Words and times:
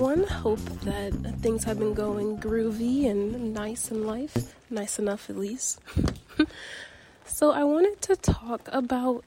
everyone. 0.00 0.28
Hope 0.28 0.60
that 0.82 1.12
things 1.40 1.64
have 1.64 1.80
been 1.80 1.92
going 1.92 2.38
groovy 2.38 3.10
and 3.10 3.52
nice 3.52 3.90
in 3.90 4.06
life. 4.06 4.54
Nice 4.70 5.00
enough, 5.00 5.28
at 5.28 5.36
least. 5.36 5.80
so, 7.26 7.50
I 7.50 7.64
wanted 7.64 8.00
to 8.02 8.14
talk 8.14 8.68
about. 8.70 9.24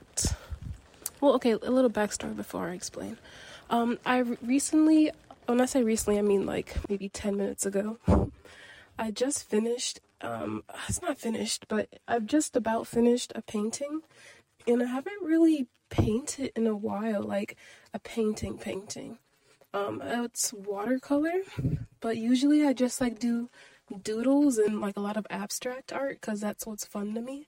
Well, 1.20 1.34
okay, 1.34 1.52
a 1.52 1.58
little 1.58 1.90
backstory 1.90 2.38
before 2.38 2.70
I 2.70 2.74
explain. 2.74 3.18
Um, 3.70 4.00
I 4.06 4.20
recently, 4.20 5.12
when 5.46 5.60
I 5.60 5.66
say 5.66 5.84
recently, 5.84 6.18
I 6.18 6.22
mean 6.22 6.46
like 6.46 6.78
maybe 6.88 7.10
10 7.10 7.36
minutes 7.36 7.66
ago, 7.66 7.98
I 8.98 9.12
just 9.12 9.50
finished. 9.50 10.00
Um, 10.22 10.64
it's 10.88 11.02
not 11.02 11.18
finished, 11.18 11.66
but 11.68 11.90
I've 12.08 12.26
just 12.26 12.56
about 12.56 12.88
finished 12.88 13.34
a 13.36 13.42
painting. 13.42 14.04
And 14.66 14.82
I 14.82 14.86
haven't 14.86 15.22
really 15.22 15.68
painted 15.90 16.54
in 16.56 16.66
a 16.66 16.78
while, 16.78 17.24
like 17.24 17.58
a 17.94 18.00
painting, 18.00 18.58
painting. 18.58 19.18
Um, 19.74 20.02
it's 20.04 20.54
watercolor, 20.54 21.42
but 22.02 22.18
usually 22.18 22.66
I 22.66 22.74
just 22.74 23.00
like 23.00 23.20
do 23.20 23.50
doodles 24.04 24.58
and 24.58 24.82
like 24.82 24.98
a 24.98 25.02
lot 25.02 25.18
of 25.18 25.26
abstract 25.30 25.94
art 25.94 26.20
because 26.20 26.42
that's 26.42 26.66
what's 26.66 26.86
fun 26.86 27.14
to 27.16 27.22
me. 27.22 27.48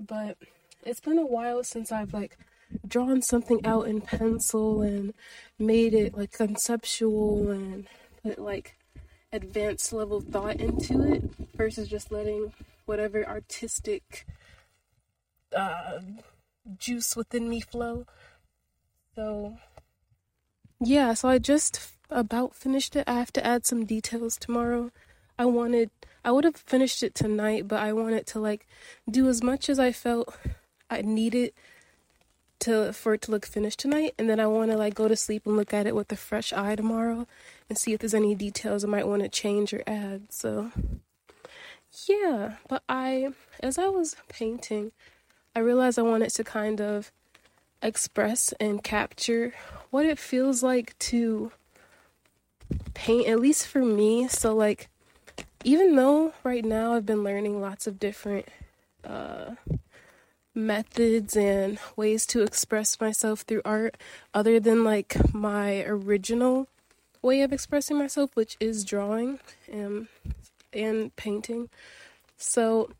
But 0.00 0.38
it's 0.84 1.00
been 1.00 1.18
a 1.18 1.26
while 1.26 1.62
since 1.62 1.92
I've 1.92 2.14
like 2.14 2.38
drawn 2.86 3.22
something 3.22 3.64
out 3.64 3.86
in 3.86 4.00
pencil 4.00 4.82
and 4.82 5.12
made 5.58 5.94
it 5.94 6.16
like 6.16 6.32
conceptual 6.32 7.50
and 7.50 7.86
put 8.22 8.38
like 8.38 8.76
advanced 9.32 9.92
level 9.92 10.20
thought 10.20 10.56
into 10.56 11.02
it 11.02 11.24
versus 11.54 11.88
just 11.88 12.10
letting 12.10 12.52
whatever 12.86 13.26
artistic 13.26 14.26
uh, 15.54 16.00
juice 16.78 17.16
within 17.16 17.48
me 17.48 17.60
flow. 17.60 18.06
So 19.14 19.56
yeah, 20.84 21.14
so 21.14 21.28
I 21.28 21.38
just 21.38 21.80
about 22.10 22.54
finished 22.54 22.96
it. 22.96 23.04
I 23.06 23.14
have 23.14 23.32
to 23.34 23.46
add 23.46 23.66
some 23.66 23.84
details 23.84 24.36
tomorrow. 24.36 24.90
I 25.38 25.46
wanted 25.46 25.90
I 26.24 26.30
would 26.30 26.44
have 26.44 26.56
finished 26.56 27.02
it 27.02 27.14
tonight, 27.14 27.68
but 27.68 27.80
I 27.80 27.92
wanted 27.92 28.26
to 28.28 28.40
like 28.40 28.66
do 29.10 29.28
as 29.28 29.42
much 29.42 29.68
as 29.68 29.78
I 29.78 29.92
felt 29.92 30.34
I 30.90 31.02
needed 31.02 31.52
to 32.60 32.92
for 32.92 33.14
it 33.14 33.22
to 33.22 33.30
look 33.30 33.44
finished 33.44 33.80
tonight 33.80 34.14
and 34.18 34.30
then 34.30 34.40
I 34.40 34.46
want 34.46 34.70
to 34.70 34.76
like 34.76 34.94
go 34.94 35.08
to 35.08 35.16
sleep 35.16 35.44
and 35.44 35.56
look 35.56 35.74
at 35.74 35.86
it 35.86 35.94
with 35.94 36.10
a 36.12 36.16
fresh 36.16 36.52
eye 36.52 36.76
tomorrow 36.76 37.26
and 37.68 37.76
see 37.76 37.92
if 37.92 38.00
there's 38.00 38.14
any 38.14 38.34
details 38.34 38.84
I 38.84 38.88
might 38.88 39.08
want 39.08 39.22
to 39.22 39.28
change 39.28 39.74
or 39.74 39.82
add. 39.86 40.32
So 40.32 40.70
yeah, 42.08 42.56
but 42.68 42.82
I 42.88 43.32
as 43.60 43.76
I 43.78 43.88
was 43.88 44.16
painting, 44.28 44.92
I 45.54 45.60
realized 45.60 45.98
I 45.98 46.02
wanted 46.02 46.30
to 46.30 46.44
kind 46.44 46.80
of 46.80 47.12
express 47.84 48.52
and 48.58 48.82
capture 48.82 49.54
what 49.90 50.06
it 50.06 50.18
feels 50.18 50.62
like 50.62 50.98
to 50.98 51.52
paint, 52.94 53.28
at 53.28 53.38
least 53.38 53.66
for 53.68 53.84
me. 53.84 54.26
So, 54.26 54.54
like, 54.54 54.88
even 55.62 55.94
though 55.94 56.32
right 56.42 56.64
now 56.64 56.94
I've 56.94 57.06
been 57.06 57.22
learning 57.22 57.60
lots 57.60 57.86
of 57.86 58.00
different 58.00 58.48
uh, 59.04 59.54
methods 60.54 61.36
and 61.36 61.78
ways 61.96 62.26
to 62.26 62.42
express 62.42 63.00
myself 63.00 63.42
through 63.42 63.62
art, 63.64 63.96
other 64.32 64.58
than 64.58 64.84
like 64.84 65.34
my 65.34 65.84
original 65.84 66.68
way 67.22 67.42
of 67.42 67.52
expressing 67.52 67.98
myself, 67.98 68.34
which 68.34 68.56
is 68.60 68.84
drawing 68.84 69.40
and 69.70 70.08
and 70.72 71.14
painting. 71.16 71.68
So 72.36 72.90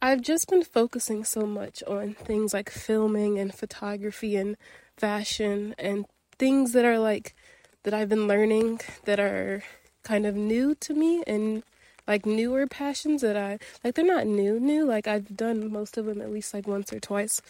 I've 0.00 0.22
just 0.22 0.48
been 0.48 0.62
focusing 0.62 1.24
so 1.24 1.44
much 1.44 1.82
on 1.82 2.14
things 2.14 2.54
like 2.54 2.70
filming 2.70 3.36
and 3.38 3.52
photography 3.52 4.36
and 4.36 4.56
fashion 4.96 5.74
and 5.76 6.06
things 6.38 6.72
that 6.72 6.84
are 6.84 7.00
like 7.00 7.34
that 7.82 7.92
I've 7.92 8.08
been 8.08 8.28
learning 8.28 8.80
that 9.06 9.18
are 9.18 9.64
kind 10.04 10.24
of 10.24 10.36
new 10.36 10.76
to 10.76 10.94
me 10.94 11.24
and 11.26 11.64
like 12.06 12.24
newer 12.24 12.66
passions 12.66 13.22
that 13.22 13.36
I 13.36 13.58
like 13.82 13.96
they're 13.96 14.04
not 14.04 14.26
new 14.26 14.60
new. 14.60 14.86
Like 14.86 15.08
I've 15.08 15.36
done 15.36 15.72
most 15.72 15.98
of 15.98 16.06
them 16.06 16.22
at 16.22 16.30
least 16.30 16.54
like 16.54 16.68
once 16.68 16.92
or 16.92 17.00
twice 17.00 17.42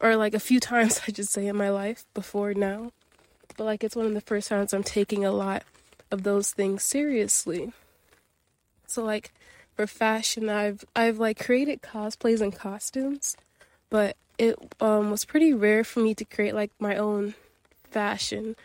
or 0.00 0.16
like 0.16 0.34
a 0.34 0.40
few 0.40 0.58
times 0.72 1.00
I 1.06 1.12
should 1.12 1.28
say 1.28 1.46
in 1.46 1.56
my 1.56 1.70
life 1.70 2.06
before 2.12 2.54
now. 2.54 2.90
But 3.56 3.64
like 3.64 3.84
it's 3.84 3.94
one 3.94 4.06
of 4.06 4.14
the 4.14 4.20
first 4.20 4.48
times 4.48 4.74
I'm 4.74 4.82
taking 4.82 5.24
a 5.24 5.30
lot 5.30 5.62
of 6.10 6.24
those 6.24 6.50
things 6.50 6.82
seriously. 6.82 7.72
So 8.88 9.04
like 9.04 9.32
for 9.74 9.86
fashion 9.86 10.48
I've 10.48 10.84
I've 10.94 11.18
like 11.18 11.38
created 11.38 11.82
cosplays 11.82 12.40
and 12.40 12.54
costumes, 12.54 13.36
but 13.90 14.16
it 14.38 14.56
um 14.80 15.10
was 15.10 15.24
pretty 15.24 15.52
rare 15.52 15.84
for 15.84 16.00
me 16.00 16.14
to 16.14 16.24
create 16.24 16.54
like 16.54 16.70
my 16.78 16.96
own 16.96 17.34
fashion. 17.90 18.56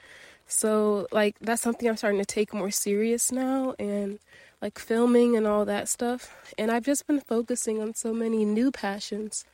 So 0.48 1.08
like 1.12 1.38
that's 1.40 1.62
something 1.62 1.88
I'm 1.88 1.98
starting 1.98 2.20
to 2.20 2.26
take 2.26 2.54
more 2.54 2.72
serious 2.72 3.32
now 3.32 3.76
and 3.78 4.20
like 4.62 4.80
filming 4.80 5.36
and 5.36 5.46
all 5.48 5.66
that 5.66 5.88
stuff. 5.88 6.36
And 6.58 6.72
I've 6.72 6.86
just 6.86 7.08
been 7.08 7.22
focusing 7.22 7.82
on 7.82 7.94
so 7.94 8.14
many 8.14 8.46
new 8.46 8.72
passions 8.72 9.46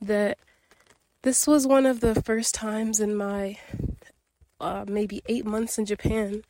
that 0.00 0.38
this 1.22 1.46
was 1.46 1.66
one 1.66 1.86
of 1.86 2.00
the 2.00 2.14
first 2.22 2.54
times 2.54 3.00
in 3.00 3.16
my 3.16 3.58
uh, 4.60 4.84
maybe 4.86 5.22
eight 5.26 5.44
months 5.44 5.78
in 5.78 5.84
Japan 5.84 6.42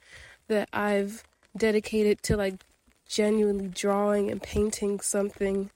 that 0.49 0.69
I've 0.73 1.25
dedicated 1.57 2.23
to 2.25 2.37
like 2.37 2.55
genuinely 3.09 3.69
drawing 3.69 4.31
and 4.31 4.43
painting 4.43 5.01
something 5.01 5.71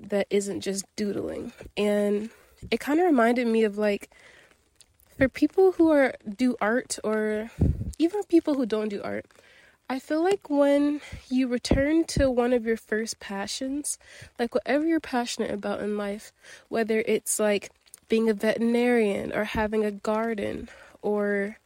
that 0.00 0.26
isn't 0.30 0.60
just 0.60 0.84
doodling. 0.96 1.52
And 1.76 2.30
it 2.70 2.80
kind 2.80 3.00
of 3.00 3.06
reminded 3.06 3.46
me 3.46 3.64
of 3.64 3.78
like 3.78 4.10
for 5.16 5.28
people 5.28 5.72
who 5.72 5.90
are 5.90 6.14
do 6.36 6.56
art 6.60 6.98
or 7.04 7.50
even 7.98 8.22
people 8.24 8.54
who 8.54 8.66
don't 8.66 8.88
do 8.88 9.02
art, 9.02 9.26
I 9.88 9.98
feel 9.98 10.22
like 10.22 10.48
when 10.48 11.00
you 11.28 11.48
return 11.48 12.04
to 12.04 12.30
one 12.30 12.52
of 12.52 12.64
your 12.64 12.76
first 12.76 13.20
passions, 13.20 13.98
like 14.38 14.54
whatever 14.54 14.86
you're 14.86 15.00
passionate 15.00 15.50
about 15.50 15.80
in 15.80 15.96
life, 15.98 16.32
whether 16.68 17.04
it's 17.06 17.38
like 17.38 17.70
being 18.08 18.28
a 18.28 18.34
veterinarian 18.34 19.32
or 19.32 19.44
having 19.44 19.84
a 19.84 19.90
garden 19.90 20.68
or 21.02 21.58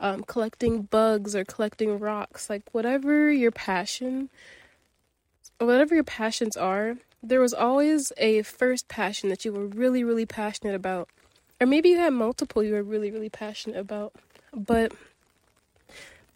um, 0.00 0.22
collecting 0.24 0.82
bugs 0.82 1.36
or 1.36 1.44
collecting 1.44 1.98
rocks, 1.98 2.48
like 2.48 2.62
whatever 2.72 3.30
your 3.30 3.50
passion, 3.50 4.30
whatever 5.58 5.94
your 5.94 6.04
passions 6.04 6.56
are, 6.56 6.96
there 7.22 7.40
was 7.40 7.52
always 7.52 8.12
a 8.16 8.42
first 8.42 8.88
passion 8.88 9.28
that 9.28 9.44
you 9.44 9.52
were 9.52 9.66
really, 9.66 10.02
really 10.02 10.26
passionate 10.26 10.74
about. 10.74 11.08
Or 11.60 11.66
maybe 11.66 11.90
you 11.90 11.98
had 11.98 12.14
multiple 12.14 12.64
you 12.64 12.72
were 12.72 12.82
really, 12.82 13.10
really 13.10 13.28
passionate 13.28 13.78
about. 13.78 14.14
But 14.54 14.92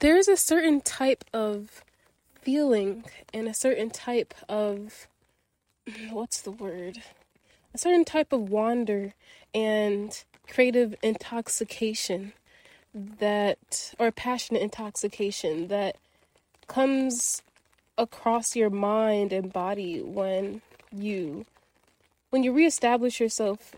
there's 0.01 0.29
a 0.29 0.37
certain 0.37 0.83
type 0.83 1.25
of 1.33 1.83
feeling 2.43 3.05
and 3.33 3.49
a 3.49 3.55
certain 3.55 3.89
type 3.89 4.35
of 4.47 5.09
what's 6.11 6.43
the 6.43 6.51
word? 6.51 6.99
A 7.73 7.79
certain 7.79 8.05
type 8.05 8.33
of 8.33 8.51
wonder 8.51 9.15
and 9.55 10.23
creative 10.47 10.95
intoxication 11.03 12.35
that 12.95 13.95
or 13.99 14.13
passionate 14.13 14.63
intoxication 14.63 15.69
that 15.69 15.97
comes 16.69 17.43
across 17.99 18.57
your 18.57 18.71
mind 18.71 19.33
and 19.33 19.53
body 19.53 20.01
when 20.01 20.63
you 20.93 21.45
when 22.31 22.43
you 22.43 22.53
reestablish 22.53 23.21
yourself 23.21 23.75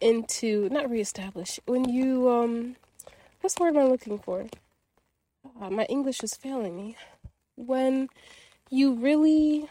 into 0.00 0.68
not 0.70 0.90
reestablish 0.90 1.60
when 1.66 1.88
you 1.88 2.28
um 2.30 2.76
what's 3.40 3.54
the 3.54 3.62
word 3.62 3.76
am 3.76 3.82
I 3.82 3.86
looking 3.86 4.18
for? 4.18 4.46
Uh, 5.60 5.70
my 5.70 5.84
English 5.84 6.22
is 6.22 6.34
failing 6.34 6.76
me. 6.76 6.96
When 7.56 8.08
you 8.70 8.94
really 8.94 9.68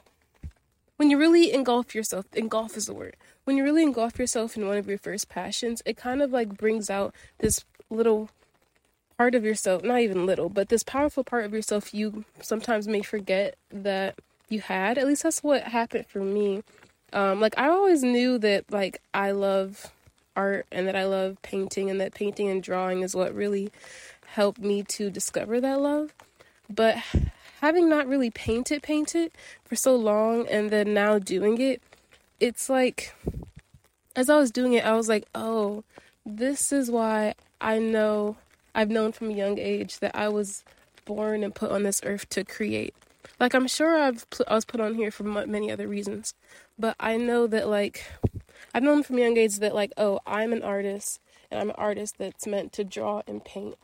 when 0.97 1.09
you 1.09 1.17
really 1.17 1.53
engulf 1.53 1.95
yourself, 1.95 2.25
engulf 2.33 2.75
is 2.75 2.87
the 2.87 2.93
word. 2.93 3.15
When 3.45 3.55
you 3.55 3.63
really 3.63 3.83
engulf 3.83 4.19
yourself 4.19 4.57
in 4.57 4.67
one 4.67 4.77
of 4.77 4.87
your 4.87 4.97
first 4.97 5.29
passions, 5.29 5.81
it 5.85 5.95
kind 5.95 6.21
of 6.21 6.31
like 6.31 6.57
brings 6.57 6.89
out 6.89 7.15
this 7.39 7.63
little 7.89 8.29
part 9.19 9.35
of 9.35 9.43
yourself, 9.43 9.83
not 9.83 9.99
even 9.99 10.25
little, 10.25 10.47
but 10.47 10.69
this 10.69 10.81
powerful 10.81 11.25
part 11.25 11.43
of 11.43 11.51
yourself 11.51 11.93
you 11.93 12.23
sometimes 12.41 12.87
may 12.87 13.01
forget 13.01 13.57
that 13.69 14.15
you 14.47 14.61
had. 14.61 14.97
At 14.97 15.05
least 15.05 15.23
that's 15.23 15.43
what 15.43 15.63
happened 15.63 16.07
for 16.07 16.19
me. 16.19 16.63
Um, 17.11 17.41
like 17.41 17.53
I 17.57 17.67
always 17.67 18.01
knew 18.01 18.37
that 18.37 18.71
like 18.71 19.01
I 19.13 19.31
love 19.31 19.91
art 20.37 20.67
and 20.71 20.87
that 20.87 20.95
I 20.95 21.03
love 21.03 21.35
painting 21.41 21.89
and 21.89 21.99
that 21.99 22.13
painting 22.13 22.47
and 22.47 22.63
drawing 22.63 23.01
is 23.01 23.13
what 23.13 23.35
really 23.35 23.73
helped 24.25 24.61
me 24.61 24.83
to 24.83 25.09
discover 25.09 25.59
that 25.59 25.81
love. 25.81 26.13
But 26.69 26.95
having 27.59 27.89
not 27.89 28.07
really 28.07 28.31
painted 28.31 28.81
painted 28.81 29.33
for 29.65 29.75
so 29.75 29.97
long 29.97 30.47
and 30.47 30.69
then 30.69 30.93
now 30.93 31.19
doing 31.19 31.59
it, 31.59 31.81
it's 32.39 32.69
like 32.69 33.13
as 34.15 34.29
I 34.29 34.37
was 34.37 34.49
doing 34.49 34.71
it, 34.71 34.85
I 34.85 34.93
was 34.93 35.09
like, 35.09 35.25
"Oh, 35.35 35.83
this 36.25 36.71
is 36.71 36.89
why 36.89 37.33
I 37.59 37.79
know 37.79 38.37
I've 38.73 38.89
known 38.89 39.11
from 39.11 39.29
a 39.29 39.33
young 39.33 39.57
age 39.57 39.99
that 39.99 40.15
I 40.15 40.29
was 40.29 40.63
born 41.05 41.43
and 41.43 41.53
put 41.53 41.71
on 41.71 41.83
this 41.83 42.01
earth 42.03 42.29
to 42.29 42.43
create. 42.43 42.93
Like 43.39 43.53
I'm 43.53 43.67
sure 43.67 43.99
I've 43.99 44.25
I 44.47 44.55
was 44.55 44.65
put 44.65 44.81
on 44.81 44.95
here 44.95 45.11
for 45.11 45.23
many 45.23 45.71
other 45.71 45.87
reasons, 45.87 46.33
but 46.77 46.95
I 46.99 47.17
know 47.17 47.47
that 47.47 47.67
like 47.67 48.05
I've 48.73 48.83
known 48.83 49.03
from 49.03 49.17
a 49.17 49.21
young 49.21 49.37
age 49.37 49.57
that 49.57 49.75
like 49.75 49.91
oh 49.97 50.19
I'm 50.25 50.53
an 50.53 50.63
artist 50.63 51.19
and 51.49 51.59
I'm 51.59 51.69
an 51.69 51.75
artist 51.77 52.15
that's 52.17 52.45
meant 52.45 52.73
to 52.73 52.83
draw 52.83 53.21
and 53.27 53.43
paint. 53.43 53.75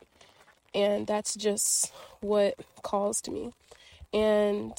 And 0.74 1.06
that's 1.06 1.34
just 1.34 1.92
what 2.20 2.54
calls 2.82 3.20
to 3.22 3.30
me. 3.30 3.52
And 4.12 4.72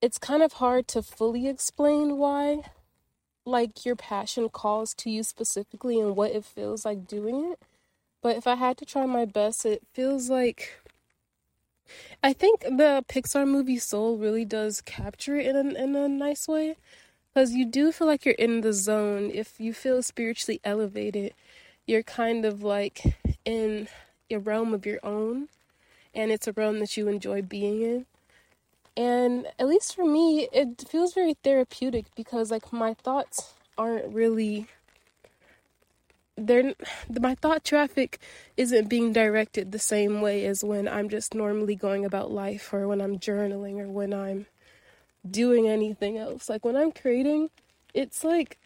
it's 0.00 0.18
kind 0.18 0.42
of 0.42 0.54
hard 0.54 0.86
to 0.88 1.02
fully 1.02 1.48
explain 1.48 2.16
why 2.16 2.62
like 3.44 3.84
your 3.84 3.96
passion 3.96 4.48
calls 4.48 4.94
to 4.94 5.10
you 5.10 5.22
specifically 5.22 5.98
and 5.98 6.14
what 6.14 6.30
it 6.30 6.44
feels 6.44 6.84
like 6.84 7.06
doing 7.06 7.52
it. 7.52 7.60
But 8.20 8.36
if 8.36 8.46
I 8.46 8.56
had 8.56 8.76
to 8.78 8.84
try 8.84 9.06
my 9.06 9.24
best, 9.24 9.64
it 9.64 9.82
feels 9.92 10.28
like 10.28 10.80
I 12.22 12.32
think 12.32 12.60
the 12.62 13.04
Pixar 13.08 13.46
movie 13.46 13.78
Soul 13.78 14.18
really 14.18 14.44
does 14.44 14.80
capture 14.80 15.36
it 15.36 15.46
in 15.46 15.76
a, 15.76 15.82
in 15.82 15.96
a 15.96 16.08
nice 16.08 16.48
way 16.48 16.76
because 17.32 17.52
you 17.52 17.64
do 17.64 17.92
feel 17.92 18.06
like 18.06 18.24
you're 18.24 18.34
in 18.34 18.60
the 18.62 18.72
zone. 18.72 19.30
If 19.32 19.60
you 19.60 19.72
feel 19.72 20.02
spiritually 20.02 20.60
elevated, 20.64 21.34
you're 21.86 22.02
kind 22.02 22.44
of 22.44 22.62
like 22.62 23.16
in 23.44 23.88
a 24.30 24.38
realm 24.38 24.74
of 24.74 24.84
your 24.84 24.98
own, 25.04 25.48
and 26.14 26.32
it's 26.32 26.48
a 26.48 26.52
realm 26.52 26.80
that 26.80 26.96
you 26.96 27.08
enjoy 27.08 27.42
being 27.42 27.82
in. 27.82 28.06
And 28.96 29.46
at 29.58 29.68
least 29.68 29.94
for 29.94 30.04
me, 30.04 30.48
it 30.52 30.84
feels 30.88 31.14
very 31.14 31.34
therapeutic 31.34 32.06
because 32.16 32.50
like 32.50 32.72
my 32.72 32.94
thoughts 32.94 33.54
aren't 33.78 34.12
really 34.12 34.66
they're 36.46 36.74
my 37.20 37.34
thought 37.34 37.64
traffic 37.64 38.18
isn't 38.56 38.88
being 38.88 39.12
directed 39.12 39.72
the 39.72 39.78
same 39.78 40.20
way 40.20 40.44
as 40.46 40.64
when 40.64 40.88
I'm 40.88 41.08
just 41.08 41.34
normally 41.34 41.76
going 41.76 42.04
about 42.04 42.30
life 42.30 42.72
or 42.72 42.86
when 42.86 43.00
I'm 43.00 43.18
journaling 43.18 43.80
or 43.80 43.88
when 43.88 44.14
I'm 44.14 44.46
doing 45.28 45.68
anything 45.68 46.16
else. 46.16 46.48
Like 46.48 46.64
when 46.64 46.76
I'm 46.76 46.92
creating, 46.92 47.50
it's 47.94 48.24
like 48.24 48.58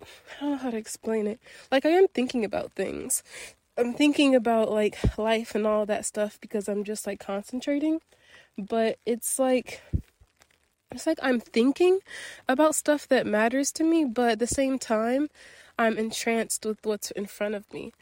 I 0.02 0.40
don't 0.40 0.50
know 0.50 0.56
how 0.58 0.70
to 0.70 0.76
explain 0.76 1.26
it. 1.26 1.40
Like 1.70 1.86
I 1.86 1.90
am 1.90 2.08
thinking 2.08 2.44
about 2.44 2.72
things. 2.72 3.22
I'm 3.78 3.94
thinking 3.94 4.34
about 4.34 4.70
like 4.70 4.98
life 5.16 5.54
and 5.54 5.66
all 5.66 5.86
that 5.86 6.04
stuff 6.04 6.38
because 6.40 6.68
I'm 6.68 6.84
just 6.84 7.06
like 7.06 7.20
concentrating 7.20 8.00
but 8.58 8.98
it's 9.06 9.38
like 9.38 9.82
it's 10.90 11.06
like 11.06 11.18
I'm 11.22 11.40
thinking 11.40 12.00
about 12.48 12.74
stuff 12.74 13.08
that 13.08 13.26
matters 13.26 13.72
to 13.72 13.84
me, 13.84 14.04
but 14.04 14.32
at 14.32 14.38
the 14.38 14.46
same 14.46 14.78
time, 14.78 15.28
I'm 15.82 15.98
entranced 15.98 16.64
with 16.64 16.78
what's 16.84 17.10
in 17.10 17.26
front 17.26 17.54
of 17.54 17.72
me. 17.72 17.92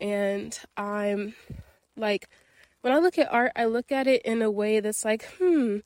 And 0.00 0.58
I'm 0.76 1.34
like, 1.96 2.28
when 2.80 2.92
I 2.92 2.98
look 2.98 3.18
at 3.18 3.32
art, 3.32 3.52
I 3.56 3.64
look 3.64 3.90
at 3.90 4.06
it 4.06 4.22
in 4.22 4.42
a 4.42 4.50
way 4.50 4.80
that's 4.80 5.04
like, 5.04 5.28
hmm, 5.38 5.78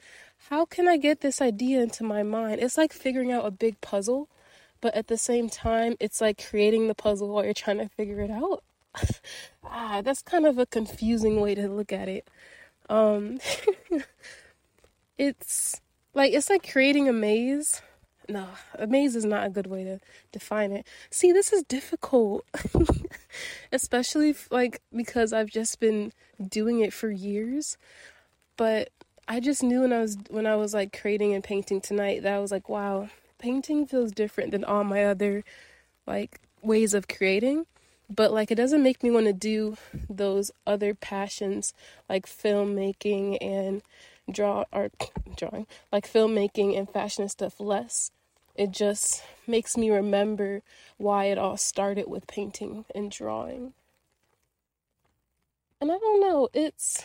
how 0.48 0.64
can 0.64 0.88
I 0.88 0.96
get 0.96 1.20
this 1.20 1.40
idea 1.40 1.82
into 1.82 2.04
my 2.04 2.22
mind? 2.22 2.60
It's 2.60 2.76
like 2.76 2.92
figuring 2.92 3.32
out 3.32 3.46
a 3.46 3.50
big 3.50 3.80
puzzle, 3.80 4.28
but 4.80 4.94
at 4.94 5.06
the 5.06 5.16
same 5.16 5.48
time, 5.48 5.96
it's 6.00 6.20
like 6.20 6.44
creating 6.48 6.88
the 6.88 6.94
puzzle 6.94 7.28
while 7.28 7.44
you're 7.44 7.54
trying 7.54 7.78
to 7.78 7.88
figure 7.88 8.20
it 8.20 8.30
out. 8.30 8.62
ah, 9.64 10.02
that's 10.02 10.22
kind 10.22 10.46
of 10.46 10.58
a 10.58 10.66
confusing 10.66 11.40
way 11.40 11.54
to 11.54 11.68
look 11.68 11.92
at 11.92 12.08
it. 12.08 12.28
Um, 12.90 13.38
it's 15.18 15.80
like 16.14 16.32
it's 16.32 16.50
like 16.50 16.70
creating 16.70 17.08
a 17.08 17.12
maze. 17.12 17.80
No, 18.28 18.48
a 18.78 18.86
maze 18.86 19.16
is 19.16 19.24
not 19.24 19.46
a 19.46 19.50
good 19.50 19.66
way 19.66 19.84
to 19.84 20.00
define 20.30 20.72
it. 20.72 20.86
See, 21.10 21.32
this 21.32 21.52
is 21.52 21.62
difficult, 21.64 22.44
especially 23.72 24.34
like 24.50 24.80
because 24.94 25.32
I've 25.32 25.50
just 25.50 25.80
been 25.80 26.12
doing 26.48 26.80
it 26.80 26.92
for 26.92 27.10
years. 27.10 27.76
But 28.56 28.90
I 29.26 29.40
just 29.40 29.62
knew 29.62 29.82
when 29.82 29.92
I 29.92 30.00
was 30.00 30.16
when 30.30 30.46
I 30.46 30.56
was 30.56 30.74
like 30.74 30.98
creating 30.98 31.34
and 31.34 31.42
painting 31.42 31.80
tonight 31.80 32.22
that 32.22 32.34
I 32.34 32.38
was 32.38 32.52
like, 32.52 32.68
wow, 32.68 33.08
painting 33.38 33.86
feels 33.86 34.12
different 34.12 34.52
than 34.52 34.64
all 34.64 34.84
my 34.84 35.04
other 35.04 35.44
like 36.06 36.40
ways 36.62 36.94
of 36.94 37.08
creating 37.08 37.66
but 38.14 38.32
like 38.32 38.50
it 38.50 38.56
doesn't 38.56 38.82
make 38.82 39.02
me 39.02 39.10
want 39.10 39.26
to 39.26 39.32
do 39.32 39.76
those 40.08 40.50
other 40.66 40.94
passions 40.94 41.72
like 42.08 42.26
filmmaking 42.26 43.38
and 43.40 43.82
draw 44.32 44.64
art 44.72 44.92
drawing 45.36 45.66
like 45.92 46.10
filmmaking 46.10 46.76
and 46.78 46.88
fashion 46.88 47.22
and 47.22 47.30
stuff 47.30 47.60
less. 47.60 48.10
It 48.54 48.70
just 48.70 49.22
makes 49.46 49.76
me 49.76 49.90
remember 49.90 50.62
why 50.98 51.26
it 51.26 51.38
all 51.38 51.56
started 51.56 52.08
with 52.08 52.26
painting 52.26 52.84
and 52.94 53.10
drawing. 53.10 53.72
And 55.80 55.90
i 55.90 55.98
don't 55.98 56.20
know 56.20 56.48
it's 56.54 57.02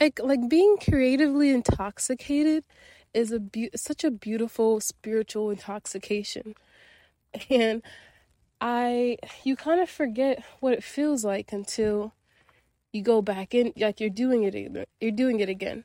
like 0.00 0.20
like 0.22 0.48
being 0.48 0.76
creatively 0.76 1.50
intoxicated 1.50 2.64
is 3.12 3.32
a 3.32 3.40
be- 3.40 3.70
such 3.76 4.04
a 4.04 4.10
beautiful 4.10 4.80
spiritual 4.80 5.50
intoxication. 5.50 6.54
And 7.50 7.82
I 8.60 9.18
you 9.44 9.56
kind 9.56 9.80
of 9.80 9.90
forget 9.90 10.42
what 10.60 10.72
it 10.72 10.84
feels 10.84 11.24
like 11.24 11.52
until 11.52 12.12
you 12.94 13.02
go 13.02 13.20
back 13.20 13.54
in 13.54 13.72
like 13.76 14.00
you're 14.00 14.10
doing 14.10 14.44
it 14.44 14.88
you're 15.00 15.10
doing 15.10 15.40
it 15.40 15.48
again. 15.48 15.84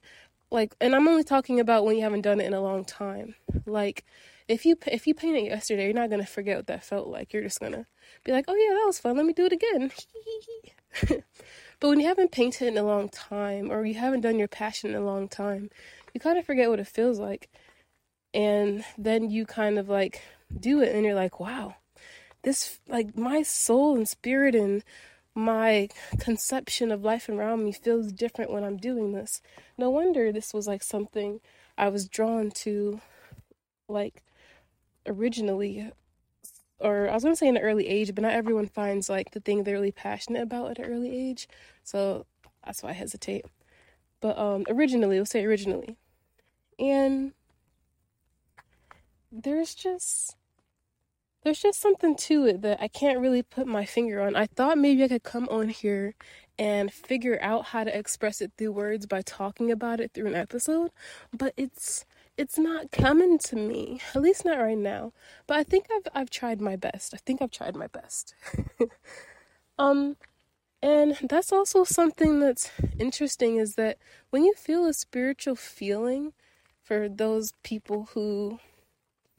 Like 0.52 0.76
and 0.80 0.96
I'm 0.96 1.08
only 1.08 1.24
talking 1.24 1.60
about 1.60 1.86
when 1.86 1.96
you 1.96 2.04
haven't 2.04 2.22
done 2.22 2.40
it 2.40 2.46
in 2.46 2.54
a 2.54 2.62
long 2.62 2.86
time. 2.86 3.36
Like 3.66 4.06
if 4.48 4.66
you 4.66 4.78
if 4.88 5.08
you 5.08 5.14
painted 5.14 5.46
yesterday, 5.46 5.86
you're 5.86 5.94
not 5.94 6.10
going 6.10 6.22
to 6.22 6.28
forget 6.28 6.58
what 6.58 6.68
that 6.68 6.84
felt 6.84 7.08
like. 7.08 7.34
You're 7.34 7.44
just 7.44 7.60
going 7.60 7.74
to 7.74 7.86
be 8.24 8.32
like, 8.32 8.46
"Oh 8.48 8.56
yeah, 8.56 8.74
that 8.76 8.86
was 8.86 9.00
fun. 9.00 9.16
Let 9.16 9.26
me 9.26 9.34
do 9.34 9.46
it 9.46 9.54
again." 9.54 9.92
but 11.80 11.88
when 11.88 12.00
you 12.00 12.08
haven't 12.08 12.32
painted 12.32 12.68
in 12.68 12.78
a 12.78 12.84
long 12.84 13.10
time 13.10 13.72
or 13.72 13.86
you 13.86 13.94
haven't 13.94 14.22
done 14.22 14.40
your 14.40 14.48
passion 14.48 14.90
in 14.90 14.96
a 14.96 15.06
long 15.06 15.28
time, 15.28 15.70
you 16.14 16.20
kind 16.20 16.38
of 16.38 16.46
forget 16.46 16.70
what 16.70 16.80
it 16.80 16.88
feels 16.88 17.20
like. 17.20 17.50
And 18.34 18.84
then 18.98 19.30
you 19.30 19.46
kind 19.46 19.78
of 19.78 19.88
like 19.88 20.22
do 20.60 20.82
it 20.82 20.96
and 20.96 21.06
you're 21.06 21.16
like, 21.16 21.40
"Wow, 21.40 21.76
this 22.42 22.80
like 22.88 23.16
my 23.16 23.44
soul 23.44 23.96
and 23.96 24.08
spirit 24.08 24.56
and 24.56 24.84
my 25.40 25.90
conception 26.20 26.92
of 26.92 27.04
life 27.04 27.30
around 27.30 27.64
me 27.64 27.72
feels 27.72 28.12
different 28.12 28.52
when 28.52 28.64
I'm 28.64 28.78
doing 28.78 29.14
this. 29.14 29.42
No 29.78 29.90
wonder 29.90 30.32
this 30.32 30.54
was 30.54 30.68
like 30.68 30.84
something 30.84 31.40
I 31.78 31.90
was 31.90 32.08
drawn 32.08 32.52
to 32.52 33.02
like 33.88 34.24
originally 35.08 35.92
or 36.80 37.10
I 37.10 37.14
was 37.14 37.24
gonna 37.24 37.36
say 37.36 37.48
in 37.48 37.58
an 37.58 37.64
early 37.64 37.88
age, 37.88 38.14
but 38.16 38.22
not 38.22 38.34
everyone 38.34 38.68
finds 38.68 39.10
like 39.10 39.32
the 39.32 39.40
thing 39.40 39.64
they're 39.64 39.76
really 39.76 39.92
passionate 39.92 40.44
about 40.44 40.72
at 40.72 40.80
an 40.80 40.86
early 40.86 41.30
age. 41.30 41.48
So 41.84 42.26
that's 42.66 42.84
why 42.84 42.90
I 42.90 42.94
hesitate. 42.94 43.46
But 44.22 44.38
um 44.38 44.66
originally, 44.70 45.18
we'll 45.18 45.26
say 45.26 45.44
originally. 45.46 45.98
And 46.78 47.34
there's 49.32 49.76
just 49.76 50.36
there's 51.44 51.62
just 51.62 51.80
something 51.80 52.16
to 52.16 52.46
it 52.46 52.62
that 52.62 52.82
I 52.82 52.88
can't 52.88 53.20
really 53.20 53.44
put 53.44 53.68
my 53.68 53.86
finger 53.86 54.22
on. 54.22 54.36
I 54.36 54.46
thought 54.46 54.78
maybe 54.78 55.04
I 55.04 55.08
could 55.08 55.24
come 55.24 55.48
on 55.50 55.70
here 55.70 56.16
and 56.58 56.92
figure 56.92 57.40
out 57.42 57.68
how 57.68 57.86
to 57.86 57.98
express 57.98 58.42
it 58.42 58.52
through 58.58 58.74
words 58.74 59.06
by 59.06 59.22
talking 59.22 59.72
about 59.72 60.02
it 60.02 60.12
through 60.14 60.28
an 60.28 60.36
episode, 60.36 60.92
but 61.36 61.54
it's 61.56 62.06
it's 62.38 62.58
not 62.58 62.92
coming 62.92 63.38
to 63.40 63.56
me. 63.56 64.02
At 64.16 64.22
least 64.22 64.46
not 64.46 64.60
right 64.60 64.78
now. 64.78 65.14
But 65.48 65.58
I 65.58 65.64
think 65.64 65.86
I've 65.96 66.08
I've 66.14 66.30
tried 66.30 66.62
my 66.62 66.76
best. 66.76 67.14
I 67.14 67.18
think 67.18 67.42
I've 67.42 67.52
tried 67.52 67.76
my 67.76 67.88
best. 67.88 68.36
um 69.80 70.18
and 70.82 71.18
that's 71.30 71.52
also 71.52 71.84
something 71.84 72.40
that's 72.40 72.72
interesting 72.98 73.58
is 73.58 73.76
that 73.76 73.98
when 74.30 74.46
you 74.46 74.54
feel 74.56 74.86
a 74.86 74.94
spiritual 74.94 75.56
feeling 75.56 76.34
for 76.84 77.10
those 77.10 77.54
people 77.64 78.10
who 78.14 78.60